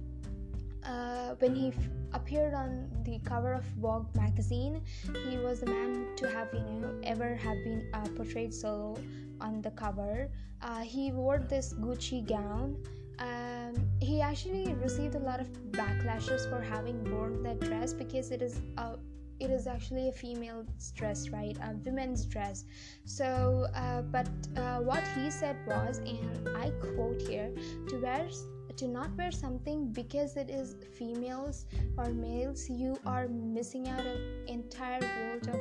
uh, 0.87 1.35
when 1.39 1.55
he 1.55 1.69
f- 1.69 1.89
appeared 2.13 2.53
on 2.53 2.89
the 3.03 3.19
cover 3.19 3.53
of 3.53 3.63
Vogue 3.79 4.13
magazine, 4.15 4.81
he 5.29 5.37
was 5.37 5.59
the 5.59 5.65
man 5.67 6.07
to 6.17 6.29
have 6.29 6.49
you 6.53 6.79
know 6.81 6.93
ever 7.03 7.35
have 7.35 7.57
been 7.63 7.87
uh, 7.93 8.07
portrayed 8.15 8.53
solo 8.53 8.97
on 9.41 9.61
the 9.61 9.71
cover. 9.71 10.29
Uh, 10.61 10.79
he 10.79 11.11
wore 11.11 11.39
this 11.39 11.73
Gucci 11.73 12.25
gown. 12.27 12.77
Um, 13.19 13.73
he 14.01 14.21
actually 14.21 14.73
received 14.73 15.15
a 15.15 15.19
lot 15.19 15.39
of 15.39 15.47
backlashes 15.71 16.49
for 16.49 16.61
having 16.61 17.03
worn 17.11 17.43
that 17.43 17.59
dress 17.59 17.93
because 17.93 18.31
it 18.31 18.41
is 18.41 18.61
a 18.77 18.97
it 19.39 19.51
is 19.51 19.67
actually 19.67 20.07
a 20.07 20.11
female's 20.11 20.91
dress, 20.91 21.29
right? 21.29 21.57
A 21.61 21.75
women's 21.83 22.25
dress. 22.25 22.63
So, 23.03 23.67
uh, 23.75 24.01
but 24.03 24.29
uh, 24.55 24.79
what 24.79 25.03
he 25.15 25.29
said 25.29 25.57
was, 25.67 25.97
and 25.99 26.47
I 26.57 26.69
quote 26.95 27.21
here, 27.21 27.51
to 27.89 27.97
wear 27.97 28.29
to 28.77 28.87
not 28.87 29.15
wear 29.17 29.31
something 29.31 29.91
because 29.91 30.35
it 30.35 30.49
is 30.49 30.75
females 30.97 31.65
or 31.97 32.09
males. 32.09 32.69
You 32.69 32.97
are 33.05 33.27
missing 33.27 33.87
out 33.87 34.05
an 34.05 34.43
entire 34.47 35.01
world 35.01 35.47
of 35.47 35.59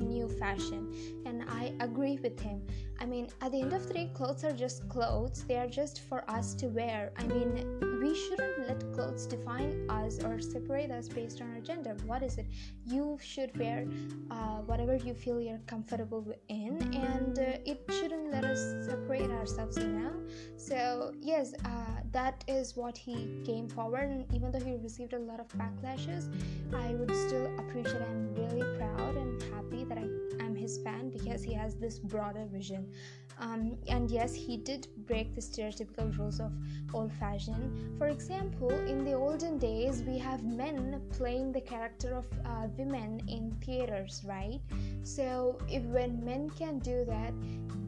new 0.00 0.26
fashion 0.26 0.90
and 1.26 1.44
i 1.48 1.74
agree 1.80 2.18
with 2.22 2.40
him. 2.40 2.62
I 2.98 3.04
mean 3.04 3.28
at 3.42 3.52
the 3.52 3.60
end 3.60 3.72
of 3.72 3.86
the 3.86 3.94
day 3.94 4.10
clothes 4.14 4.44
are 4.44 4.52
just 4.52 4.88
clothes. 4.88 5.44
They 5.46 5.56
are 5.56 5.68
just 5.68 6.00
for 6.00 6.28
us 6.28 6.54
to 6.54 6.68
wear. 6.68 7.12
I 7.18 7.24
mean 7.24 7.89
we 8.00 8.14
shouldn't 8.14 8.66
let 8.66 8.92
clothes 8.94 9.26
define 9.26 9.86
us 9.90 10.22
or 10.24 10.40
separate 10.40 10.90
us 10.90 11.08
based 11.08 11.40
on 11.40 11.54
our 11.54 11.60
gender. 11.60 11.96
What 12.06 12.22
is 12.22 12.38
it 12.38 12.46
you 12.86 13.18
should 13.22 13.56
wear 13.58 13.86
uh, 14.30 14.58
whatever 14.66 14.96
you 14.96 15.14
feel 15.14 15.40
you're 15.40 15.60
comfortable 15.66 16.24
in 16.48 16.78
and 16.94 17.38
uh, 17.38 17.58
it 17.64 17.84
shouldn't 17.90 18.30
let 18.32 18.44
us 18.44 18.86
separate 18.86 19.30
ourselves 19.30 19.76
you 19.76 19.88
know 19.88 20.12
so 20.56 21.12
yes 21.20 21.54
uh, 21.64 22.00
that 22.12 22.42
is 22.48 22.76
what 22.76 22.96
he 22.96 23.42
came 23.44 23.68
forward 23.68 24.08
and 24.10 24.32
even 24.34 24.50
though 24.50 24.60
he 24.60 24.76
received 24.76 25.12
a 25.12 25.18
lot 25.18 25.40
of 25.40 25.48
backlashes 25.48 26.28
i 26.74 26.94
would 26.94 27.14
still 27.26 27.46
appreciate 27.58 28.02
i'm 28.02 28.34
really 28.34 28.78
proud 28.78 29.16
and 29.16 29.42
happy 29.54 29.84
that 29.84 29.98
I, 29.98 30.06
i'm 30.44 30.54
his 30.54 30.78
fan 30.78 31.10
because 31.10 31.42
he 31.42 31.54
has 31.54 31.76
this 31.76 31.98
broader 31.98 32.46
vision. 32.50 32.90
Um, 33.38 33.78
and 33.88 34.10
yes 34.10 34.34
he 34.34 34.58
did 34.58 34.88
break 35.06 35.34
the 35.34 35.40
stereotypical 35.40 36.16
rules 36.18 36.40
of 36.40 36.52
old 36.92 37.10
fashion 37.14 37.89
for 37.98 38.08
example 38.08 38.70
in 38.70 39.04
the 39.04 39.12
olden 39.12 39.58
days 39.58 40.02
we 40.02 40.18
have 40.18 40.42
men 40.44 41.00
playing 41.10 41.52
the 41.52 41.60
character 41.60 42.14
of 42.14 42.26
uh, 42.44 42.66
women 42.76 43.20
in 43.28 43.50
theaters 43.64 44.22
right? 44.26 44.60
So 45.02 45.58
if 45.68 45.82
when 45.84 46.24
men 46.24 46.50
can 46.50 46.78
do 46.78 47.04
that 47.06 47.32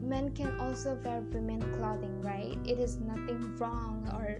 men 0.01 0.31
can 0.31 0.59
also 0.59 0.99
wear 1.03 1.21
women 1.33 1.61
clothing 1.77 2.21
right? 2.21 2.57
It 2.65 2.79
is 2.79 2.97
nothing 2.97 3.55
wrong 3.57 4.09
or 4.13 4.39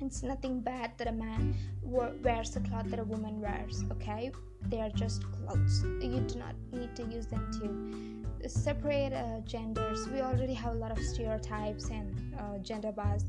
it's 0.00 0.22
nothing 0.22 0.60
bad 0.60 0.92
that 0.98 1.08
a 1.08 1.12
man 1.12 1.54
wears 1.82 2.50
the 2.50 2.60
cloth 2.60 2.90
that 2.90 2.98
a 2.98 3.04
woman 3.04 3.40
wears 3.40 3.84
okay? 3.92 4.32
They 4.68 4.80
are 4.80 4.90
just 4.90 5.24
clothes. 5.32 5.82
You 6.00 6.20
do 6.20 6.38
not 6.38 6.54
need 6.72 6.96
to 6.96 7.04
use 7.04 7.26
them 7.26 7.50
to 7.60 8.48
separate 8.48 9.12
uh, 9.12 9.40
genders. 9.40 10.08
We 10.08 10.20
already 10.20 10.54
have 10.54 10.74
a 10.74 10.78
lot 10.78 10.90
of 10.90 10.98
stereotypes 10.98 11.90
and 11.90 12.34
uh, 12.38 12.58
gender 12.58 12.92
bars 12.92 13.24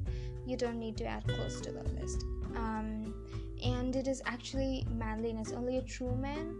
you 0.45 0.57
don't 0.57 0.79
need 0.79 0.97
to 0.97 1.05
add 1.05 1.23
clothes 1.27 1.61
to 1.61 1.71
the 1.71 1.83
list 1.99 2.23
um, 2.55 3.13
and 3.63 3.95
it 3.95 4.07
is 4.07 4.21
actually 4.25 4.85
manliness 4.91 5.51
only 5.51 5.77
a 5.77 5.81
true 5.81 6.15
man 6.15 6.55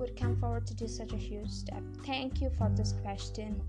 would 0.00 0.16
come 0.16 0.34
forward 0.36 0.66
to 0.66 0.74
do 0.74 0.88
such 0.88 1.12
a 1.12 1.16
huge 1.16 1.50
step? 1.50 1.82
Thank 2.06 2.40
you 2.40 2.50
for 2.50 2.70
this 2.74 2.94
question. 3.02 3.60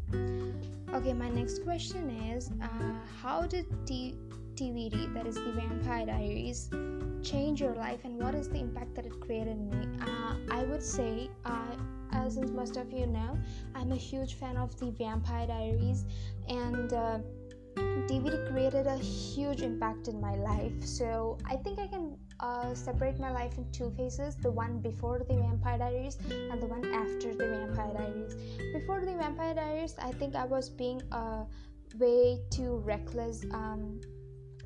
Okay, 0.93 1.13
my 1.13 1.29
next 1.29 1.63
question 1.63 2.09
is 2.09 2.49
uh, 2.61 2.93
How 3.21 3.45
did 3.45 3.65
T- 3.85 4.15
TVD, 4.55 5.13
that 5.13 5.27
is 5.27 5.35
the 5.35 5.51
Vampire 5.51 6.05
Diaries, 6.05 6.69
change 7.21 7.61
your 7.61 7.75
life 7.75 7.99
and 8.03 8.17
what 8.17 8.33
is 8.33 8.47
the 8.49 8.59
impact 8.59 8.95
that 8.95 9.05
it 9.05 9.19
created 9.19 9.57
in 9.57 9.69
me? 9.69 9.87
Uh, 10.01 10.35
I 10.49 10.63
would 10.63 10.81
say, 10.81 11.29
uh, 11.45 11.75
as 12.11 12.37
most 12.37 12.77
of 12.77 12.91
you 12.91 13.07
know, 13.07 13.37
I'm 13.75 13.91
a 13.91 13.95
huge 13.95 14.35
fan 14.35 14.57
of 14.57 14.77
the 14.79 14.91
Vampire 14.91 15.47
Diaries 15.47 16.05
and 16.47 16.93
uh, 16.93 17.19
TVD 18.07 18.51
created 18.51 18.87
a 18.87 18.97
huge 18.97 19.61
impact 19.61 20.07
in 20.07 20.19
my 20.19 20.35
life. 20.35 20.73
So 20.83 21.37
I 21.45 21.55
think 21.57 21.79
I 21.79 21.87
can 21.87 22.17
uh, 22.39 22.73
separate 22.73 23.19
my 23.19 23.31
life 23.31 23.57
in 23.57 23.69
two 23.71 23.91
phases 23.97 24.35
the 24.35 24.51
one 24.51 24.79
before 24.79 25.19
the 25.19 25.35
Vampire 25.35 25.77
Diaries 25.77 26.17
and 26.29 26.61
the 26.61 26.67
one 26.67 26.85
after 26.93 27.33
the 27.33 27.47
Vampire 27.47 27.93
Diaries. 27.93 28.35
Before 28.73 28.99
the 28.99 29.13
Vampire 29.13 29.53
Diaries, 29.53 29.95
I 29.99 30.11
think 30.13 30.35
I 30.35 30.45
was 30.45 30.69
being 30.69 31.01
uh, 31.11 31.45
way 31.99 32.39
too 32.49 32.77
reckless. 32.85 33.43
Um, 33.51 34.01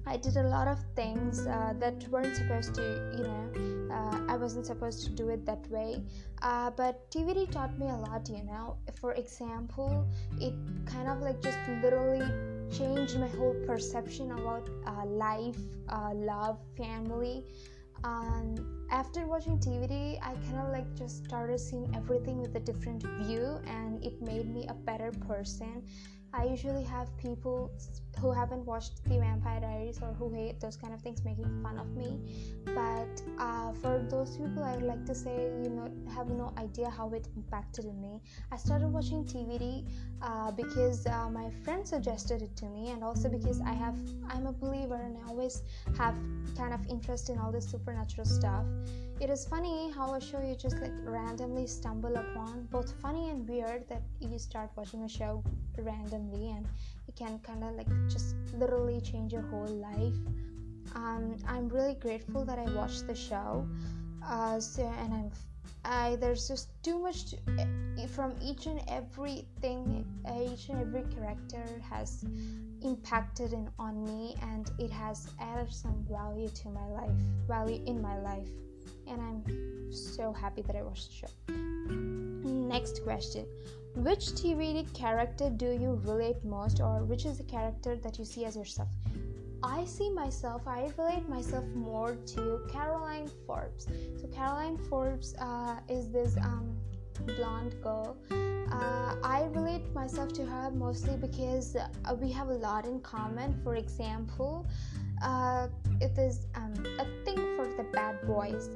I 0.07 0.17
did 0.17 0.37
a 0.37 0.43
lot 0.43 0.67
of 0.67 0.79
things 0.95 1.47
uh, 1.47 1.73
that 1.79 2.07
weren't 2.09 2.35
supposed 2.35 2.75
to, 2.75 2.81
you 3.17 3.23
know, 3.23 3.93
uh, 3.93 4.19
I 4.29 4.37
wasn't 4.37 4.65
supposed 4.67 5.03
to 5.05 5.09
do 5.09 5.29
it 5.29 5.45
that 5.45 5.67
way. 5.69 6.03
Uh, 6.41 6.69
but 6.69 7.09
TVD 7.09 7.51
taught 7.51 7.77
me 7.79 7.87
a 7.87 7.95
lot, 7.95 8.29
you 8.29 8.43
know. 8.43 8.77
For 8.99 9.13
example, 9.13 10.07
it 10.39 10.53
kind 10.85 11.09
of 11.09 11.21
like 11.21 11.41
just 11.41 11.57
literally 11.81 12.54
changed 12.71 13.19
my 13.19 13.27
whole 13.27 13.55
perception 13.65 14.31
about 14.31 14.69
uh, 14.85 15.05
life, 15.05 15.59
uh, 15.89 16.11
love, 16.13 16.59
family. 16.77 17.43
Um, 18.03 18.87
after 18.91 19.25
watching 19.25 19.57
TVD, 19.57 20.19
I 20.21 20.33
kind 20.33 20.59
of 20.59 20.71
like 20.71 20.93
just 20.95 21.25
started 21.25 21.59
seeing 21.59 21.93
everything 21.95 22.41
with 22.41 22.55
a 22.55 22.59
different 22.59 23.03
view, 23.21 23.59
and 23.67 24.03
it 24.03 24.21
made 24.21 24.53
me 24.53 24.67
a 24.67 24.73
better 24.73 25.11
person. 25.27 25.83
I 26.33 26.45
usually 26.45 26.83
have 26.83 27.15
people 27.17 27.71
who 28.19 28.31
haven't 28.31 28.65
watched 28.65 29.03
The 29.03 29.19
Vampire 29.19 29.59
Diaries 29.59 29.99
or 30.01 30.13
who 30.13 30.33
hate 30.33 30.59
those 30.59 30.75
kind 30.75 30.93
of 30.93 31.01
things 31.01 31.23
making 31.23 31.61
fun 31.61 31.77
of 31.77 31.87
me. 31.95 32.19
But 32.65 33.21
uh, 33.37 33.71
for 33.73 34.05
those 34.09 34.37
people, 34.37 34.63
I 34.63 34.75
would 34.75 34.85
like 34.85 35.05
to 35.05 35.15
say, 35.15 35.51
you 35.63 35.69
know, 35.69 35.89
have 36.13 36.29
no 36.29 36.53
idea 36.57 36.89
how 36.89 37.13
it 37.13 37.27
impacted 37.35 37.85
me. 37.85 38.21
I 38.51 38.57
started 38.57 38.87
watching 38.87 39.25
TVD 39.25 39.85
uh, 40.21 40.51
because 40.51 41.05
uh, 41.07 41.29
my 41.29 41.49
friend 41.63 41.87
suggested 41.87 42.41
it 42.41 42.55
to 42.57 42.65
me, 42.65 42.91
and 42.91 43.03
also 43.03 43.29
because 43.29 43.61
I 43.61 43.73
have, 43.73 43.97
I'm 44.29 44.47
a 44.47 44.53
believer 44.53 44.95
and 44.95 45.17
I 45.17 45.29
always 45.29 45.63
have 45.97 46.15
kind 46.57 46.73
of 46.73 46.85
interest 46.87 47.29
in 47.29 47.37
all 47.37 47.51
this 47.51 47.69
supernatural 47.69 48.25
stuff. 48.25 48.65
It 49.17 49.29
is 49.29 49.45
funny 49.45 49.91
how 49.91 50.13
a 50.13 50.19
show 50.19 50.41
you 50.41 50.55
just 50.55 50.81
like 50.81 50.91
randomly 51.05 51.67
stumble 51.67 52.13
upon, 52.17 52.67
both 52.69 52.93
funny 53.01 53.29
and 53.29 53.47
weird, 53.47 53.87
that 53.87 54.01
you 54.19 54.37
start 54.37 54.71
watching 54.75 55.03
a 55.03 55.09
show 55.09 55.41
randomly 55.77 56.51
and 56.51 56.67
it 57.07 57.15
can 57.15 57.39
kind 57.39 57.63
of 57.63 57.75
like 57.75 57.87
just 58.09 58.35
literally 58.53 58.99
change 58.99 59.31
your 59.31 59.43
whole 59.43 59.67
life. 59.67 60.15
Um, 60.95 61.37
I'm 61.47 61.69
really 61.69 61.95
grateful 61.95 62.43
that 62.43 62.59
I 62.59 62.69
watched 62.73 63.07
the 63.07 63.15
show. 63.15 63.65
Uh, 64.21 64.59
so 64.59 64.83
and 64.99 65.13
I'm 65.13 65.31
I 65.85 66.17
there's 66.17 66.47
just 66.47 66.69
too 66.83 66.99
much 66.99 67.25
to, 67.25 67.37
eh, 67.59 68.07
from 68.07 68.33
each 68.41 68.65
and 68.65 68.81
everything 68.87 70.05
each 70.51 70.69
and 70.69 70.81
every 70.81 71.03
character 71.13 71.63
has 71.89 72.25
impacted 72.81 73.53
in, 73.53 73.69
on 73.77 74.03
me 74.03 74.35
and 74.41 74.71
it 74.79 74.91
has 74.91 75.29
added 75.39 75.71
some 75.71 76.03
value 76.09 76.49
to 76.49 76.69
my 76.69 76.87
life 76.87 77.15
value 77.47 77.81
in 77.85 78.01
my 78.01 78.17
life 78.19 78.49
and 79.07 79.21
I'm 79.21 79.91
so 79.91 80.31
happy 80.31 80.61
that 80.63 80.75
I 80.75 80.81
watched 80.81 81.09
the 81.09 81.15
show. 81.15 81.53
Next 82.67 83.03
question 83.03 83.45
Which 83.95 84.25
TVD 84.39 84.93
character 84.93 85.49
do 85.49 85.71
you 85.71 86.01
relate 86.03 86.43
most, 86.43 86.81
or 86.81 87.03
which 87.03 87.25
is 87.25 87.37
the 87.37 87.43
character 87.43 87.95
that 87.95 88.19
you 88.19 88.25
see 88.25 88.45
as 88.45 88.55
yourself? 88.55 88.89
I 89.63 89.85
see 89.85 90.11
myself, 90.11 90.67
I 90.67 90.91
relate 90.97 91.27
myself 91.27 91.65
more 91.73 92.15
to 92.33 92.67
Caroline 92.71 93.29
Forbes. 93.47 93.87
So, 94.21 94.27
Caroline 94.27 94.77
Forbes 94.89 95.33
uh, 95.39 95.77
is 95.89 96.11
this 96.11 96.37
um, 96.37 96.77
blonde 97.25 97.75
girl. 97.81 98.17
Uh, 98.31 99.15
I 99.23 99.47
relate 99.53 99.93
myself 99.93 100.33
to 100.33 100.45
her 100.45 100.71
mostly 100.71 101.15
because 101.17 101.75
uh, 101.75 102.15
we 102.15 102.31
have 102.31 102.49
a 102.49 102.53
lot 102.53 102.85
in 102.85 102.99
common. 102.99 103.59
For 103.63 103.75
example, 103.75 104.65
uh, 105.23 105.67
it 106.01 106.17
is 106.17 106.47
um, 106.55 106.73
a 106.99 107.05
thing 107.23 107.44
boys. 108.25 108.69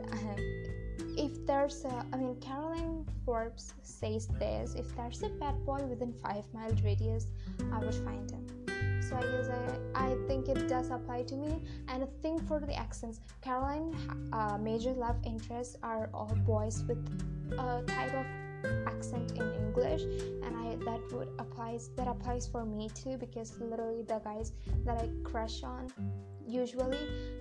if 1.17 1.45
there's 1.45 1.83
a, 1.85 2.05
I 2.13 2.17
mean, 2.17 2.35
Caroline 2.39 3.05
Forbes 3.25 3.73
says 3.83 4.27
this 4.39 4.75
if 4.75 4.95
there's 4.95 5.21
a 5.23 5.29
bad 5.29 5.65
boy 5.65 5.79
within 5.83 6.13
five 6.13 6.45
mile 6.53 6.71
radius, 6.83 7.27
I 7.73 7.79
would 7.79 7.95
find 7.95 8.29
him. 8.31 8.45
So 9.01 9.15
I 9.15 9.21
guess 9.21 9.49
I, 9.95 10.05
I 10.05 10.15
think 10.27 10.49
it 10.49 10.67
does 10.67 10.91
apply 10.91 11.23
to 11.23 11.35
me. 11.35 11.61
And 11.87 12.03
a 12.03 12.07
thing 12.21 12.39
for 12.47 12.59
the 12.59 12.75
accents, 12.75 13.19
Caroline 13.41 13.95
uh, 14.31 14.57
major 14.57 14.91
love 14.91 15.17
interests 15.25 15.75
are 15.81 16.09
all 16.13 16.35
boys 16.45 16.83
with 16.87 16.99
a 17.53 17.81
type 17.87 18.13
of 18.13 18.25
accent 18.87 19.31
in 19.31 19.58
English, 19.79 20.03
and 20.43 20.55
I 20.55 20.75
that 20.85 21.01
would 21.11 21.29
applies 21.39 21.89
that 21.95 22.07
applies 22.07 22.47
for 22.47 22.65
me 22.65 22.89
too 22.89 23.17
because 23.17 23.59
literally 23.59 24.03
the 24.03 24.19
guys 24.19 24.53
that 24.85 25.01
I 25.01 25.09
crush 25.23 25.63
on 25.63 25.87
usually 26.45 26.97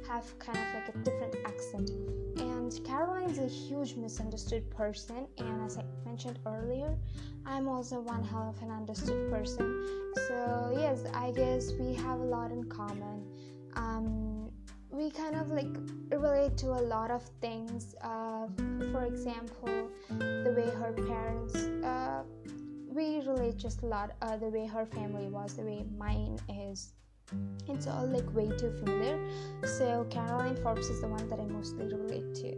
have 0.07 0.39
kind 0.39 0.59
of 0.59 0.75
like 0.75 0.95
a 0.95 0.99
different 0.99 1.37
accent. 1.47 1.91
And 2.39 2.73
Caroline's 2.85 3.39
a 3.39 3.47
huge 3.47 3.97
misunderstood 3.97 4.71
person, 4.71 5.27
and 5.39 5.63
as 5.65 5.79
I 5.79 5.85
mentioned 6.05 6.39
earlier, 6.47 6.95
I'm 7.47 7.69
also 7.69 8.01
one 8.01 8.23
hell 8.23 8.55
of 8.55 8.63
an 8.63 8.71
understood 8.71 9.31
person. 9.31 10.13
So 10.29 10.77
yes, 10.79 11.05
I 11.15 11.33
guess 11.33 11.73
we 11.73 11.95
have 11.95 12.21
a 12.21 12.25
lot 12.25 12.53
in 12.53 12.65
common. 12.65 13.25
Um, 13.75 14.38
we 14.99 15.11
kind 15.11 15.37
of 15.37 15.51
like 15.51 15.75
relate 16.11 16.57
to 16.59 16.67
a 16.67 16.83
lot 16.95 17.11
of 17.13 17.23
things. 17.41 17.95
Uh, 18.03 18.49
for 18.93 19.05
example, 19.05 19.89
the 20.19 20.53
way 20.57 20.69
her 20.81 20.93
parents. 20.93 21.55
Uh, 21.85 22.23
we 22.89 23.21
relate 23.21 23.57
just 23.57 23.83
a 23.83 23.87
lot. 23.87 24.11
Uh, 24.23 24.37
the 24.37 24.49
way 24.49 24.67
her 24.67 24.85
family 24.87 25.29
was, 25.29 25.55
the 25.55 25.63
way 25.63 25.85
mine 25.97 26.37
is 26.49 26.93
it's 27.69 27.87
all 27.87 28.07
like 28.07 28.35
way 28.35 28.49
too 28.57 28.73
familiar 28.79 29.19
so 29.63 30.07
caroline 30.09 30.57
forbes 30.63 30.89
is 30.89 31.03
the 31.03 31.07
one 31.07 31.29
that 31.29 31.39
i 31.39 31.45
mostly 31.45 31.85
relate 31.85 32.35
to 32.35 32.57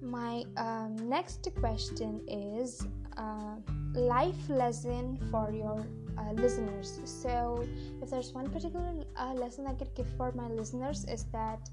my 0.00 0.44
um, 0.56 0.94
next 1.08 1.48
question 1.58 2.20
is 2.28 2.86
uh, 3.16 3.56
life 3.94 4.48
lesson 4.48 5.18
for 5.32 5.50
your 5.50 5.84
uh, 6.18 6.32
listeners. 6.32 7.00
So 7.04 7.64
if 8.02 8.10
there's 8.10 8.32
one 8.32 8.50
particular 8.50 8.92
uh, 9.16 9.32
lesson 9.34 9.66
i 9.66 9.74
could 9.74 9.94
give 9.94 10.08
for 10.16 10.32
my 10.32 10.48
listeners 10.48 11.04
is 11.04 11.24
that 11.32 11.68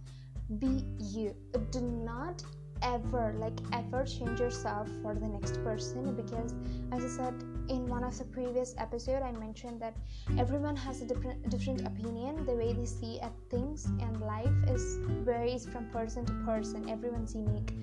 be 0.59 0.83
you. 0.99 1.35
Do 1.71 1.81
not 1.81 2.43
ever 2.81 3.33
like 3.39 3.57
ever 3.73 4.03
change 4.03 4.39
yourself 4.39 4.87
for 5.01 5.15
the 5.15 5.27
next 5.27 5.63
person 5.63 6.13
because 6.13 6.53
as 6.91 7.03
i 7.05 7.07
said 7.07 7.33
in 7.69 7.87
one 7.87 8.03
of 8.03 8.15
the 8.17 8.25
previous 8.25 8.75
episode 8.77 9.23
i 9.23 9.31
mentioned 9.31 9.81
that 9.81 9.95
everyone 10.37 10.75
has 10.75 11.01
a 11.01 11.05
different 11.05 11.49
different 11.49 11.87
opinion. 11.87 12.45
The 12.45 12.53
way 12.53 12.73
they 12.73 12.85
see 12.85 13.19
at 13.21 13.31
things 13.49 13.85
and 13.85 14.21
life 14.21 14.53
is 14.67 14.97
varies 15.23 15.65
from 15.65 15.89
person 15.89 16.25
to 16.25 16.33
person. 16.45 16.89
Everyone's 16.89 17.33
unique 17.33 17.73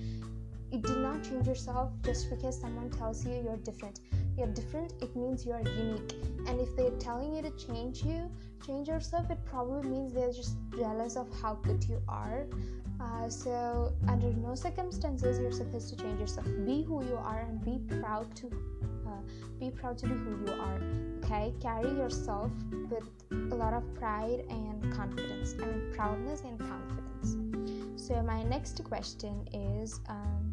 you 0.73 0.79
do 0.79 0.97
not 1.01 1.23
change 1.23 1.47
yourself 1.47 1.91
just 2.03 2.31
because 2.31 2.59
someone 2.61 2.91
tells 2.91 3.25
you 3.27 3.35
you're 3.45 3.57
different 3.59 4.01
you're 4.37 4.47
different 4.49 4.93
it 5.03 5.15
means 5.15 5.45
you're 5.45 5.61
unique 5.61 6.15
and 6.47 6.61
if 6.61 6.75
they're 6.77 6.99
telling 6.99 7.35
you 7.35 7.43
to 7.43 7.51
change 7.67 8.03
you 8.03 8.31
change 8.67 8.89
yourself 8.89 9.31
it 9.31 9.39
probably 9.45 9.89
means 9.89 10.13
they're 10.15 10.33
just 10.33 10.57
jealous 10.77 11.17
of 11.17 11.29
how 11.41 11.55
good 11.63 11.85
you 11.85 12.01
are 12.09 12.47
uh, 13.03 13.29
so, 13.29 13.93
under 14.09 14.33
no 14.35 14.55
circumstances 14.55 15.39
you're 15.41 15.53
supposed 15.53 15.89
to 15.89 15.97
change 15.97 16.21
yourself. 16.21 16.47
Be 16.65 16.85
who 16.85 17.05
you 17.05 17.17
are 17.17 17.41
and 17.41 17.65
be 17.65 17.81
proud 17.97 18.35
to 18.37 18.47
uh, 18.47 19.11
be 19.59 19.71
proud 19.71 19.99
to 19.99 20.07
be 20.07 20.15
who 20.15 20.45
you 20.47 20.53
are. 20.61 20.79
Okay, 21.25 21.53
carry 21.61 21.91
yourself 21.97 22.51
with 22.91 23.05
a 23.31 23.55
lot 23.55 23.75
of 23.75 23.83
pride 23.95 24.45
and 24.49 24.93
confidence. 24.93 25.55
I 25.61 25.67
mean, 25.67 25.93
proudness 25.95 26.43
and 26.43 26.59
confidence. 26.59 27.37
So, 27.97 28.23
my 28.23 28.43
next 28.45 28.83
question 28.85 29.49
is. 29.53 30.01
Um, 30.09 30.53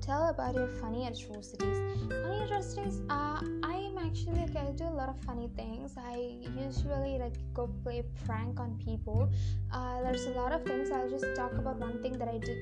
tell 0.00 0.28
about 0.28 0.54
your 0.54 0.68
funny 0.68 1.06
atrocities. 1.06 1.78
Funny 2.08 2.44
atrocities. 2.44 3.00
Uh, 3.08 3.40
I 3.62 3.74
am 3.88 3.98
actually 3.98 4.40
like 4.40 4.56
I 4.56 4.70
do 4.72 4.84
a 4.84 4.96
lot 4.96 5.08
of 5.08 5.20
funny 5.24 5.48
things. 5.56 5.94
I 5.96 6.36
usually 6.56 7.18
like 7.18 7.36
go 7.52 7.68
play 7.82 8.04
prank 8.24 8.60
on 8.60 8.78
people. 8.84 9.30
Uh, 9.72 10.02
there's 10.02 10.26
a 10.26 10.30
lot 10.30 10.52
of 10.52 10.64
things. 10.64 10.90
I'll 10.90 11.10
just 11.10 11.26
talk 11.34 11.52
about 11.52 11.78
one 11.78 12.02
thing 12.02 12.18
that 12.18 12.28
I 12.28 12.38
did 12.38 12.58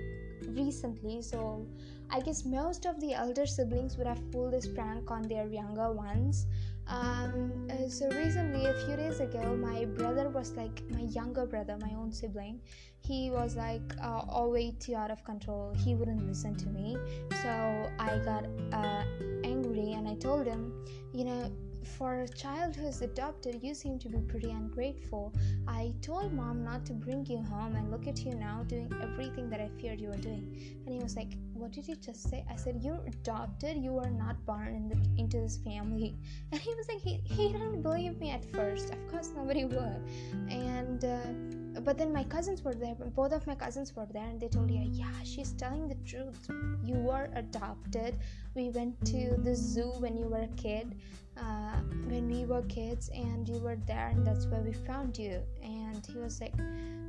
recently. 0.57 1.23
So 1.23 1.67
I 2.11 2.21
guess 2.21 2.45
most 2.45 2.85
of 2.87 3.01
the 3.01 3.15
elder 3.15 3.47
siblings 3.47 3.97
would 3.97 4.07
have 4.07 4.31
pulled 4.31 4.53
this 4.53 4.67
prank 4.67 5.11
on 5.11 5.23
their 5.23 5.47
younger 5.47 5.93
ones. 5.93 6.47
Um, 6.89 7.69
uh, 7.71 7.89
so 7.89 8.09
recently, 8.11 8.67
a 8.67 8.75
few 8.85 8.97
days 8.97 9.21
ago, 9.21 9.57
my 9.57 9.85
brother 9.85 10.29
was 10.29 10.53
like 10.53 10.83
my 10.91 11.03
younger 11.03 11.47
brother, 11.47 11.79
my 11.81 11.93
own 11.97 12.13
sibling. 12.13 12.61
He 13.01 13.31
was 13.31 13.57
like 13.57 13.95
uh, 14.03 14.23
all 14.29 14.51
way 14.51 14.75
too 14.79 14.95
out 14.95 15.11
of 15.11 15.25
control. 15.25 15.75
He 15.75 15.95
wouldn't 15.95 16.27
listen 16.27 16.55
to 16.57 16.69
me, 16.69 16.97
so 17.43 17.91
I 17.99 18.19
got 18.25 18.47
uh, 18.73 19.05
angry 19.45 19.93
and 19.93 20.09
I 20.09 20.15
told 20.17 20.47
him, 20.47 20.85
you 21.13 21.25
know, 21.25 21.51
for 21.87 22.23
a 22.23 22.29
child 22.29 22.77
who 22.77 22.87
is 22.87 23.03
adopted, 23.03 23.63
you 23.63 23.75
seem 23.75 23.99
to 24.01 24.09
be 24.09 24.19
pretty 24.19 24.51
ungrateful. 24.51 25.33
I 25.67 25.93
told 26.03 26.33
mom 26.33 26.65
not 26.65 26.85
to 26.87 26.93
bring 26.93 27.27
you 27.27 27.39
home, 27.39 27.77
and 27.77 27.91
look 27.91 28.07
at 28.07 28.25
you 28.25 28.35
now 28.35 28.65
doing 28.69 28.93
everything 29.03 29.51
that 29.51 29.61
I 29.61 29.69
feared 29.81 30.01
you 30.01 30.09
were 30.09 30.17
doing. 30.17 30.81
And 30.85 30.95
he 30.95 31.01
was 31.01 31.17
like, 31.17 31.33
What 31.55 31.73
did 31.73 31.89
you 31.89 31.97
just 31.97 32.29
say? 32.29 32.45
I 32.51 32.57
said, 32.57 32.81
You're 32.83 33.05
adopted, 33.07 33.77
you 33.77 33.93
were 33.93 34.11
not 34.11 34.45
born 34.47 34.69
in 34.69 34.89
the, 34.89 35.21
into 35.21 35.41
this 35.41 35.59
family. 35.59 36.17
And 36.53 36.61
he 36.61 36.75
was 36.75 36.89
like, 36.89 37.01
He, 37.01 37.21
he 37.25 37.53
didn't 37.53 37.83
believe 37.83 38.19
me 38.19 38.31
at 38.31 38.45
first. 38.53 38.91
Of 38.91 39.09
course, 39.09 39.31
nobody 39.35 39.65
would. 39.65 40.03
And, 40.49 41.05
uh, 41.05 41.81
but 41.81 41.97
then 41.97 42.13
my 42.13 42.25
cousins 42.25 42.63
were 42.63 42.75
there 42.75 42.95
both 42.95 43.33
of 43.33 43.47
my 43.47 43.55
cousins 43.55 43.95
were 43.97 44.07
there 44.13 44.25
and 44.25 44.41
they 44.41 44.49
told 44.49 44.67
me 44.67 44.89
yeah 44.93 45.23
she's 45.25 45.53
telling 45.53 45.89
the 45.89 45.95
truth 46.05 46.51
you 46.85 46.95
were 46.95 47.31
adopted 47.35 48.19
we 48.55 48.69
went 48.71 48.95
to 49.07 49.37
the 49.43 49.55
zoo 49.55 49.93
when 49.99 50.17
you 50.17 50.27
were 50.27 50.43
a 50.43 50.49
kid 50.49 50.95
uh, 51.39 51.77
when 52.07 52.29
we 52.29 52.45
were 52.45 52.63
kids 52.63 53.09
and 53.15 53.49
you 53.49 53.59
were 53.59 53.77
there 53.87 54.09
and 54.09 54.27
that's 54.27 54.47
where 54.47 54.61
we 54.61 54.73
found 54.73 55.19
you 55.19 55.41
and 55.63 56.05
he 56.07 56.19
was 56.19 56.41
like 56.41 56.55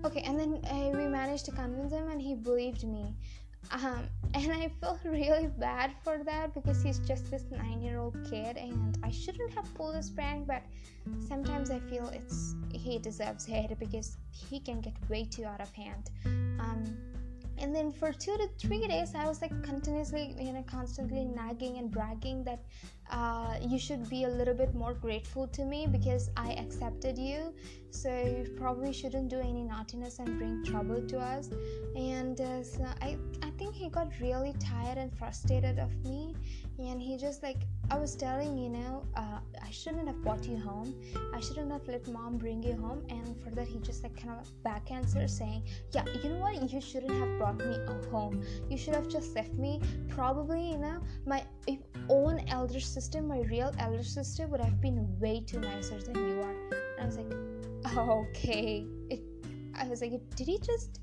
okay 0.06 0.22
and 0.22 0.40
then 0.40 0.62
uh, 0.72 0.90
we 0.98 1.08
managed 1.08 1.46
to 1.46 1.52
convince 1.52 1.92
him 1.92 2.08
and 2.10 2.22
he 2.22 2.34
believed 2.34 2.84
me 2.86 3.14
um, 3.72 4.08
and 4.34 4.52
I 4.52 4.70
feel 4.80 5.00
really 5.06 5.48
bad 5.48 5.92
for 6.04 6.24
that 6.26 6.54
because 6.54 6.82
he's 6.82 7.00
just 7.00 7.30
this 7.30 7.46
nine 7.52 7.82
year 7.82 8.00
old 8.00 8.18
kid 8.30 8.58
and 8.58 8.98
I 9.04 9.12
shouldn't 9.12 9.54
have 9.54 9.74
pulled 9.76 9.96
this 9.96 10.10
prank, 10.10 10.48
but 10.48 10.64
sometimes 11.28 11.70
I 11.70 11.80
feel 11.80 12.08
it's 12.08 12.56
he 12.72 12.98
deserves 12.98 13.48
it 13.48 13.78
because 13.80 14.18
he 14.32 14.60
can 14.60 14.82
get 14.82 14.94
way 15.10 15.26
too 15.26 15.46
out 15.46 15.62
of 15.62 15.72
hand. 15.74 16.10
Um, 16.26 16.84
and 17.60 17.74
then 17.74 17.92
for 17.92 18.12
two 18.12 18.36
to 18.38 18.50
three 18.58 18.88
days, 18.88 19.14
I 19.16 19.28
was 19.28 19.42
like 19.42 19.52
continuously, 19.64 20.36
you 20.40 20.54
know, 20.54 20.64
constantly 20.64 21.24
nagging 21.24 21.78
and 21.78 21.92
bragging 21.92 22.44
that 22.46 22.60
uh, 23.14 23.58
you 23.62 23.78
should 23.78 24.10
be 24.10 24.24
a 24.24 24.28
little 24.28 24.56
bit 24.56 24.74
more 24.74 24.94
grateful 24.96 25.48
to 25.48 25.64
me 25.64 25.86
because 25.86 26.32
I 26.36 26.54
accepted 26.54 27.16
you. 27.18 27.54
So 27.92 28.10
you 28.10 28.50
probably 28.58 28.92
shouldn't 28.92 29.30
do 29.30 29.40
any 29.40 29.64
naughtiness 29.64 30.18
and 30.18 30.36
bring 30.40 30.64
trouble 30.66 31.00
to 31.08 31.20
us. 31.20 31.52
And 31.96 32.42
uh, 32.42 32.64
so 32.64 32.84
I, 33.04 33.18
I 33.44 33.52
think 33.52 33.76
he 33.76 33.88
got 33.90 34.12
really 34.20 34.54
tired 34.54 34.98
and 34.98 35.16
frustrated 35.16 35.78
of 35.78 35.94
me. 36.04 36.34
And 36.80 37.00
he 37.00 37.16
just 37.16 37.44
like, 37.44 37.62
I 37.92 37.98
was 38.00 38.16
telling, 38.16 38.58
you 38.58 38.70
know, 38.70 39.06
uh, 39.16 39.40
I 39.62 39.70
shouldn't 39.70 40.08
have 40.08 40.24
brought 40.24 40.46
you 40.48 40.58
home. 40.58 40.96
I 41.36 41.40
shouldn't 41.40 41.72
have 41.72 41.88
let 41.88 42.08
mom 42.08 42.38
bring 42.40 42.64
you 42.64 42.76
home. 42.76 43.04
And 43.10 43.40
for 43.44 43.52
that, 43.52 43.68
he 43.68 43.78
just 43.78 44.02
like 44.02 44.18
kind 44.20 44.40
of 44.40 44.64
back 44.64 44.90
answer 44.90 45.28
saying, 45.28 45.64
Yeah, 45.94 46.04
you 46.24 46.30
know 46.30 46.40
what? 46.40 46.72
You 46.72 46.82
shouldn't 46.82 47.14
have 47.14 47.38
brought 47.38 47.60
me 47.60 47.78
home. 48.10 48.44
You 48.72 48.78
should 48.78 48.96
have 48.96 49.08
just 49.08 49.36
left 49.36 49.54
me. 49.54 49.82
Probably, 50.10 50.72
you 50.72 50.80
know, 50.80 51.00
my 51.28 51.44
own 52.10 52.44
elder 52.48 52.80
sister, 52.80 53.03
my 53.22 53.42
real 53.42 53.72
elder 53.80 54.04
sister, 54.04 54.48
would 54.48 54.62
have 54.62 54.82
been 54.82 55.20
way 55.20 55.42
too 55.42 55.60
nicer 55.60 56.00
than 56.00 56.16
you 56.16 56.42
are. 56.42 56.56
And 56.98 57.02
I 57.02 57.06
was 57.06 57.18
like, 57.18 57.34
Okay. 57.98 58.86
It, 59.10 59.22
I 59.76 59.88
was 59.88 60.02
like, 60.02 60.12
Did 60.36 60.48
he 60.48 60.60
just 60.60 61.00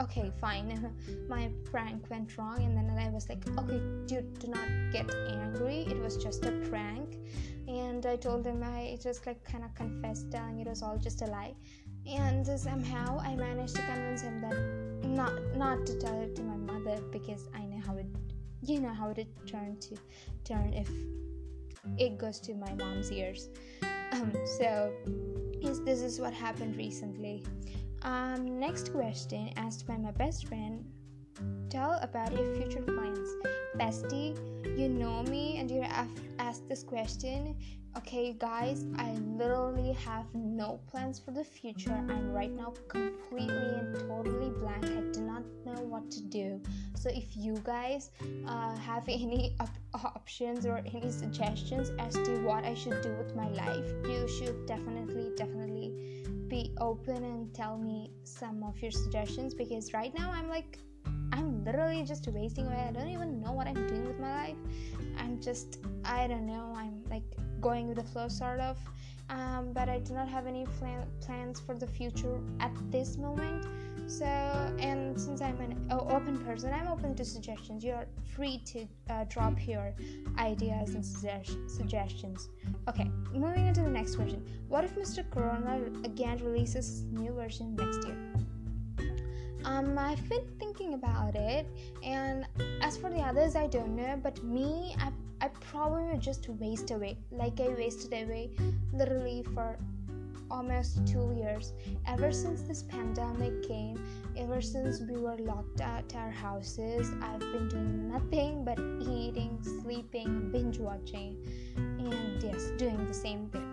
okay 0.00 0.30
fine. 0.40 0.94
My 1.28 1.50
prank 1.64 2.08
went 2.10 2.36
wrong. 2.36 2.62
And 2.62 2.76
then 2.76 2.90
i 2.98 3.08
was 3.10 3.28
like 3.28 3.42
okay 3.58 3.80
dude 4.06 4.38
do 4.38 4.48
not 4.48 4.68
get 4.92 5.12
angry. 5.28 5.86
It 5.88 5.98
was 5.98 6.16
just 6.16 6.44
a 6.44 6.52
prank. 6.68 7.16
And 7.68 8.04
i 8.06 8.16
told 8.16 8.46
him 8.46 8.62
i 8.62 8.98
just 9.02 9.26
like 9.26 9.42
kind 9.44 9.64
of 9.64 9.74
confessed 9.74 10.30
telling 10.30 10.60
it 10.60 10.68
was 10.68 10.82
all 10.82 10.98
just 10.98 11.22
a 11.22 11.26
lie. 11.26 11.54
And 12.06 12.46
somehow 12.46 13.18
i 13.20 13.34
managed 13.34 13.76
to 13.76 13.82
convince 13.82 14.22
him 14.22 14.40
that 14.42 14.56
not 15.08 15.32
not 15.56 15.86
to 15.86 15.98
tell 15.98 16.20
it 16.20 16.36
to 16.36 16.42
my 16.42 16.56
mother 16.56 17.00
because 17.10 17.48
i 17.54 17.64
know 17.64 17.80
how 17.84 17.96
it 17.96 18.06
you 18.62 18.80
know 18.80 18.92
how 18.92 19.10
it 19.10 19.28
turned 19.46 19.80
to 19.80 19.96
turn 20.44 20.72
if 20.72 20.90
it 21.98 22.18
goes 22.18 22.40
to 22.40 22.54
my 22.54 22.72
mom's 22.74 23.10
ears 23.12 23.48
um, 24.12 24.32
so 24.58 24.92
yes 25.60 25.78
this 25.84 26.00
is 26.00 26.20
what 26.20 26.32
happened 26.32 26.76
recently 26.76 27.44
um, 28.02 28.58
next 28.58 28.92
question 28.92 29.50
asked 29.56 29.86
by 29.86 29.96
my 29.96 30.10
best 30.12 30.46
friend 30.46 30.84
Tell 31.68 31.98
about 32.00 32.32
your 32.32 32.54
future 32.54 32.80
plans. 32.80 33.28
Bestie, 33.76 34.36
you 34.78 34.88
know 34.88 35.22
me 35.24 35.58
and 35.58 35.70
you 35.70 35.82
have 35.82 36.08
this 36.68 36.82
question. 36.82 37.56
Okay, 37.96 38.34
guys, 38.34 38.84
I 38.98 39.12
literally 39.38 39.92
have 39.94 40.26
no 40.34 40.80
plans 40.86 41.18
for 41.18 41.30
the 41.30 41.42
future. 41.42 41.92
I'm 41.92 42.30
right 42.30 42.52
now 42.52 42.74
completely 42.88 43.56
and 43.56 43.94
totally 43.94 44.50
blank. 44.50 44.84
I 44.84 45.00
do 45.12 45.22
not 45.22 45.42
know 45.64 45.80
what 45.82 46.10
to 46.10 46.20
do. 46.22 46.60
So, 46.94 47.08
if 47.08 47.34
you 47.34 47.54
guys 47.64 48.10
uh, 48.46 48.76
have 48.76 49.08
any 49.08 49.56
op- 49.60 50.04
options 50.04 50.66
or 50.66 50.82
any 50.94 51.10
suggestions 51.10 51.90
as 51.98 52.12
to 52.14 52.42
what 52.42 52.64
I 52.64 52.74
should 52.74 53.00
do 53.00 53.14
with 53.14 53.34
my 53.34 53.48
life, 53.48 53.86
you 54.04 54.28
should 54.28 54.66
definitely, 54.66 55.30
definitely 55.34 56.26
be 56.48 56.74
open 56.78 57.24
and 57.24 57.54
tell 57.54 57.78
me 57.78 58.10
some 58.24 58.62
of 58.62 58.80
your 58.82 58.90
suggestions 58.90 59.54
because 59.54 59.92
right 59.94 60.12
now 60.16 60.30
I'm 60.30 60.48
like 60.48 60.78
I'm 61.32 61.64
literally 61.64 62.02
just 62.04 62.26
wasting 62.28 62.66
away. 62.66 62.86
I 62.88 62.92
don't 62.92 63.08
even 63.08 63.40
know 63.40 63.52
what 63.52 63.66
I'm 63.66 63.86
doing 63.86 64.06
with 64.06 64.18
my 64.18 64.32
life. 64.46 64.56
I'm 65.18 65.40
just 65.40 65.78
I 66.04 66.26
don't 66.26 66.46
know. 66.46 66.72
I'm 66.76 67.02
like 67.10 67.24
going 67.60 67.88
with 67.88 67.96
the 67.96 68.04
flow 68.04 68.28
sort 68.28 68.60
of. 68.60 68.78
Um, 69.28 69.72
but 69.72 69.88
I 69.88 69.98
do 69.98 70.14
not 70.14 70.28
have 70.28 70.46
any 70.46 70.66
plan- 70.78 71.08
plans 71.20 71.58
for 71.58 71.74
the 71.74 71.86
future 71.86 72.40
at 72.60 72.70
this 72.92 73.16
moment. 73.16 73.66
So, 74.06 74.24
and 74.24 75.20
since 75.20 75.40
I'm 75.40 75.60
an 75.60 75.84
open 75.90 76.38
person, 76.44 76.72
I'm 76.72 76.86
open 76.86 77.16
to 77.16 77.24
suggestions. 77.24 77.82
You're 77.82 78.06
free 78.36 78.62
to 78.66 78.86
uh, 79.10 79.24
drop 79.24 79.66
your 79.66 79.92
ideas 80.38 80.94
and 80.94 81.04
suggestions. 81.04 82.50
Okay, 82.88 83.10
moving 83.32 83.66
on 83.66 83.74
to 83.74 83.82
the 83.82 83.90
next 83.90 84.14
question. 84.14 84.46
What 84.68 84.84
if 84.84 84.94
Mr. 84.94 85.28
Corona 85.28 85.80
again 86.04 86.38
releases 86.38 87.02
new 87.10 87.32
version 87.32 87.74
next 87.74 88.06
year? 88.06 88.16
Um, 89.66 89.98
I've 89.98 90.26
been 90.28 90.46
thinking 90.60 90.94
about 90.94 91.34
it, 91.34 91.66
and 92.04 92.46
as 92.82 92.96
for 92.96 93.10
the 93.10 93.18
others, 93.18 93.56
I 93.56 93.66
don't 93.66 93.96
know. 93.96 94.18
But 94.22 94.42
me, 94.44 94.94
I, 95.00 95.10
I 95.40 95.48
probably 95.48 96.04
would 96.04 96.20
just 96.20 96.48
waste 96.48 96.92
away, 96.92 97.18
like 97.32 97.60
I 97.60 97.68
wasted 97.70 98.12
away, 98.12 98.50
literally 98.92 99.44
for 99.54 99.76
almost 100.52 101.04
two 101.04 101.34
years. 101.36 101.72
Ever 102.06 102.30
since 102.30 102.62
this 102.62 102.84
pandemic 102.84 103.66
came, 103.66 103.98
ever 104.36 104.62
since 104.62 105.00
we 105.00 105.16
were 105.16 105.36
locked 105.38 105.80
at 105.80 106.14
our 106.14 106.30
houses, 106.30 107.10
I've 107.20 107.40
been 107.40 107.68
doing 107.68 108.08
nothing 108.08 108.64
but 108.64 108.78
eating, 109.00 109.58
sleeping, 109.82 110.52
binge 110.52 110.78
watching, 110.78 111.44
and 111.76 112.40
yes, 112.40 112.70
doing 112.78 113.04
the 113.08 113.14
same 113.14 113.48
thing. 113.48 113.65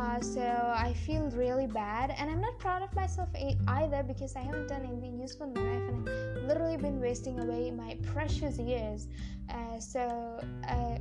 Uh, 0.00 0.18
so 0.22 0.40
I 0.74 0.94
feel 0.94 1.28
really 1.34 1.66
bad, 1.66 2.14
and 2.16 2.30
I'm 2.30 2.40
not 2.40 2.58
proud 2.58 2.82
of 2.82 2.94
myself 2.94 3.28
either 3.68 4.02
because 4.02 4.34
I 4.34 4.40
haven't 4.40 4.68
done 4.68 4.86
anything 4.86 5.20
useful 5.20 5.48
in 5.48 5.52
my 5.52 5.60
life, 5.60 5.88
and 5.88 6.08
I've 6.08 6.44
literally 6.44 6.78
been 6.78 7.00
wasting 7.00 7.38
away 7.38 7.70
my 7.70 7.98
precious 8.02 8.58
years. 8.58 9.08
Uh, 9.50 9.78
so 9.78 10.40
uh, 10.68 10.96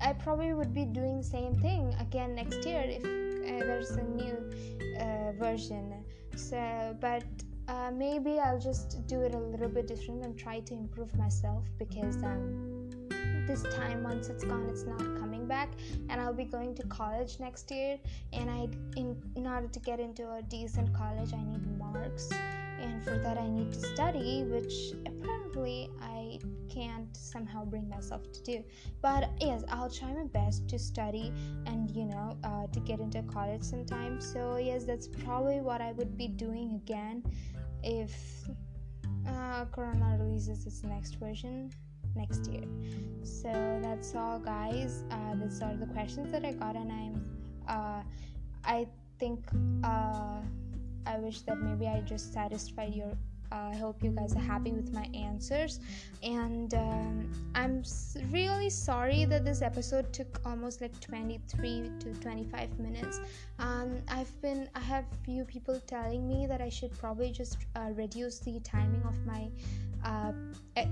I 0.00 0.12
probably 0.14 0.54
would 0.54 0.74
be 0.74 0.84
doing 0.84 1.18
the 1.18 1.24
same 1.24 1.54
thing 1.54 1.94
again 2.00 2.34
next 2.34 2.66
year 2.66 2.82
if 2.84 3.04
uh, 3.04 3.64
there's 3.64 3.90
a 3.90 4.02
new 4.02 4.36
uh, 4.98 5.32
version. 5.38 6.04
So, 6.34 6.96
but 7.00 7.22
maybe 7.92 8.40
I'll 8.40 8.58
just 8.58 9.06
do 9.06 9.20
it 9.20 9.34
a 9.34 9.38
little 9.38 9.68
bit 9.68 9.86
different 9.86 10.24
and 10.24 10.36
try 10.36 10.58
to 10.60 10.74
improve 10.74 11.14
myself 11.16 11.64
because 11.78 12.16
um, 12.24 12.90
this 13.46 13.62
time 13.74 14.02
once 14.02 14.28
it's 14.28 14.44
gone, 14.44 14.66
it's 14.68 14.84
not 14.84 15.00
back. 15.52 15.70
And 16.08 16.20
I'll 16.20 16.38
be 16.44 16.48
going 16.56 16.74
to 16.80 16.84
college 17.00 17.32
next 17.46 17.70
year. 17.70 17.98
And 18.32 18.50
I, 18.50 18.62
in, 18.96 19.08
in 19.36 19.46
order 19.46 19.68
to 19.68 19.80
get 19.80 20.00
into 20.00 20.24
a 20.38 20.42
decent 20.42 20.92
college, 20.94 21.32
I 21.34 21.42
need 21.50 21.64
marks, 21.78 22.30
and 22.80 23.04
for 23.04 23.16
that 23.24 23.36
I 23.38 23.48
need 23.48 23.72
to 23.72 23.80
study, 23.80 24.44
which 24.54 24.74
apparently 25.06 25.90
I 26.00 26.38
can't 26.68 27.14
somehow 27.16 27.64
bring 27.64 27.88
myself 27.88 28.22
to 28.32 28.42
do. 28.42 28.64
But 29.00 29.30
yes, 29.40 29.62
I'll 29.68 29.90
try 29.90 30.12
my 30.12 30.24
best 30.24 30.68
to 30.68 30.78
study 30.78 31.32
and 31.66 31.90
you 31.90 32.06
know 32.06 32.36
uh, 32.42 32.66
to 32.74 32.80
get 32.80 32.98
into 33.00 33.22
college 33.22 33.62
sometime. 33.62 34.20
So 34.20 34.56
yes, 34.56 34.84
that's 34.84 35.08
probably 35.24 35.60
what 35.60 35.80
I 35.80 35.92
would 35.92 36.16
be 36.16 36.28
doing 36.28 36.80
again 36.82 37.22
if 37.84 38.12
uh, 39.28 39.64
Corona 39.66 40.16
releases 40.18 40.66
its 40.66 40.82
next 40.82 41.16
version 41.16 41.70
next 42.14 42.50
year. 42.50 42.64
So 43.22 43.80
that's 43.82 44.14
all, 44.14 44.38
guys. 44.38 45.04
Uh, 45.10 45.34
these 45.36 45.62
are 45.62 45.74
the 45.74 45.86
questions 45.86 46.32
that 46.32 46.44
I 46.44 46.52
got, 46.52 46.76
and 46.76 46.92
I'm. 46.92 47.24
Uh, 47.68 48.02
I 48.64 48.86
think. 49.18 49.44
Uh, 49.84 50.40
I 51.04 51.18
wish 51.18 51.40
that 51.42 51.58
maybe 51.58 51.88
I 51.88 52.00
just 52.00 52.32
satisfied 52.32 52.94
your 52.94 53.16
I 53.52 53.76
hope 53.76 54.02
you 54.02 54.10
guys 54.10 54.34
are 54.34 54.40
happy 54.40 54.72
with 54.72 54.92
my 54.92 55.06
answers. 55.14 55.80
And 56.22 56.72
um, 56.74 57.30
I'm 57.54 57.82
really 58.30 58.70
sorry 58.70 59.24
that 59.26 59.44
this 59.44 59.62
episode 59.62 60.12
took 60.12 60.40
almost 60.46 60.80
like 60.80 60.98
23 61.00 61.90
to 62.00 62.14
25 62.14 62.78
minutes. 62.78 63.20
Um, 63.58 63.98
I've 64.08 64.40
been, 64.40 64.68
I 64.74 64.80
have 64.80 65.04
few 65.24 65.44
people 65.44 65.78
telling 65.86 66.26
me 66.26 66.46
that 66.46 66.60
I 66.62 66.68
should 66.70 66.96
probably 66.98 67.30
just 67.30 67.58
uh, 67.76 67.90
reduce 67.92 68.38
the 68.38 68.58
timing 68.60 69.02
of 69.02 69.14
my 69.26 69.50
uh, 70.04 70.32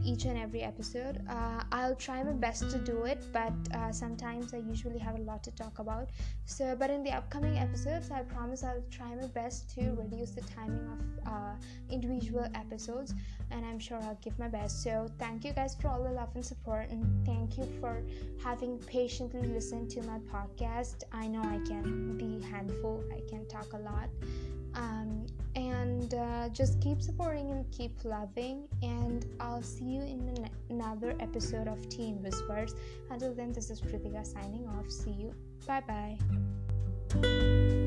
each 0.04 0.24
and 0.24 0.38
every 0.38 0.62
episode. 0.62 1.20
Uh, 1.28 1.62
I'll 1.72 1.94
try 1.94 2.22
my 2.22 2.32
best 2.32 2.70
to 2.70 2.78
do 2.78 3.04
it, 3.04 3.24
but 3.32 3.52
uh, 3.74 3.92
sometimes 3.92 4.52
I 4.54 4.58
usually 4.58 4.98
have 4.98 5.16
a 5.18 5.22
lot 5.22 5.42
to 5.44 5.50
talk 5.52 5.78
about. 5.78 6.10
So, 6.44 6.76
but 6.78 6.90
in 6.90 7.02
the 7.02 7.10
upcoming 7.10 7.58
episodes, 7.58 8.10
I 8.10 8.22
promise 8.22 8.62
I'll 8.62 8.84
try 8.90 9.14
my 9.14 9.26
best 9.28 9.74
to 9.76 9.92
reduce 9.92 10.30
the 10.32 10.42
timing 10.42 10.86
of 10.92 11.32
uh, 11.32 11.54
individual 11.90 12.46
episodes, 12.54 13.14
and 13.50 13.64
I'm 13.64 13.78
sure 13.78 13.98
I'll 14.02 14.18
give 14.22 14.38
my 14.38 14.48
best. 14.48 14.82
So, 14.82 15.06
thank 15.18 15.44
you 15.44 15.52
guys 15.52 15.74
for 15.80 15.88
all 15.88 16.02
the 16.02 16.10
love 16.10 16.30
and 16.34 16.44
support, 16.44 16.90
and 16.90 17.26
thank 17.26 17.56
you 17.56 17.66
for 17.80 18.02
having 18.42 18.78
patiently 18.78 19.46
listened 19.46 19.90
to 19.90 20.02
my 20.02 20.18
podcast. 20.18 21.04
I 21.12 21.26
know 21.26 21.42
I 21.42 21.60
can 21.66 22.16
be 22.16 22.44
handful, 22.46 23.04
I 23.12 23.20
can 23.28 23.46
talk 23.46 23.72
a 23.72 23.78
lot. 23.78 24.08
Um, 24.74 25.26
and 25.56 26.14
uh, 26.14 26.48
just 26.50 26.80
keep 26.80 27.02
supporting 27.02 27.50
and 27.50 27.68
keep 27.72 28.04
loving 28.04 28.68
and 28.82 29.26
i'll 29.40 29.62
see 29.62 29.84
you 29.84 30.02
in 30.02 30.48
another 30.70 31.14
episode 31.20 31.66
of 31.66 31.88
teen 31.88 32.22
whispers. 32.22 32.74
Until 33.10 33.34
then 33.34 33.52
this 33.52 33.70
is 33.70 33.80
Pritika 33.80 34.24
signing 34.24 34.68
off. 34.68 34.90
See 34.90 35.10
you. 35.10 35.34
Bye 35.66 36.16
bye 37.12 37.86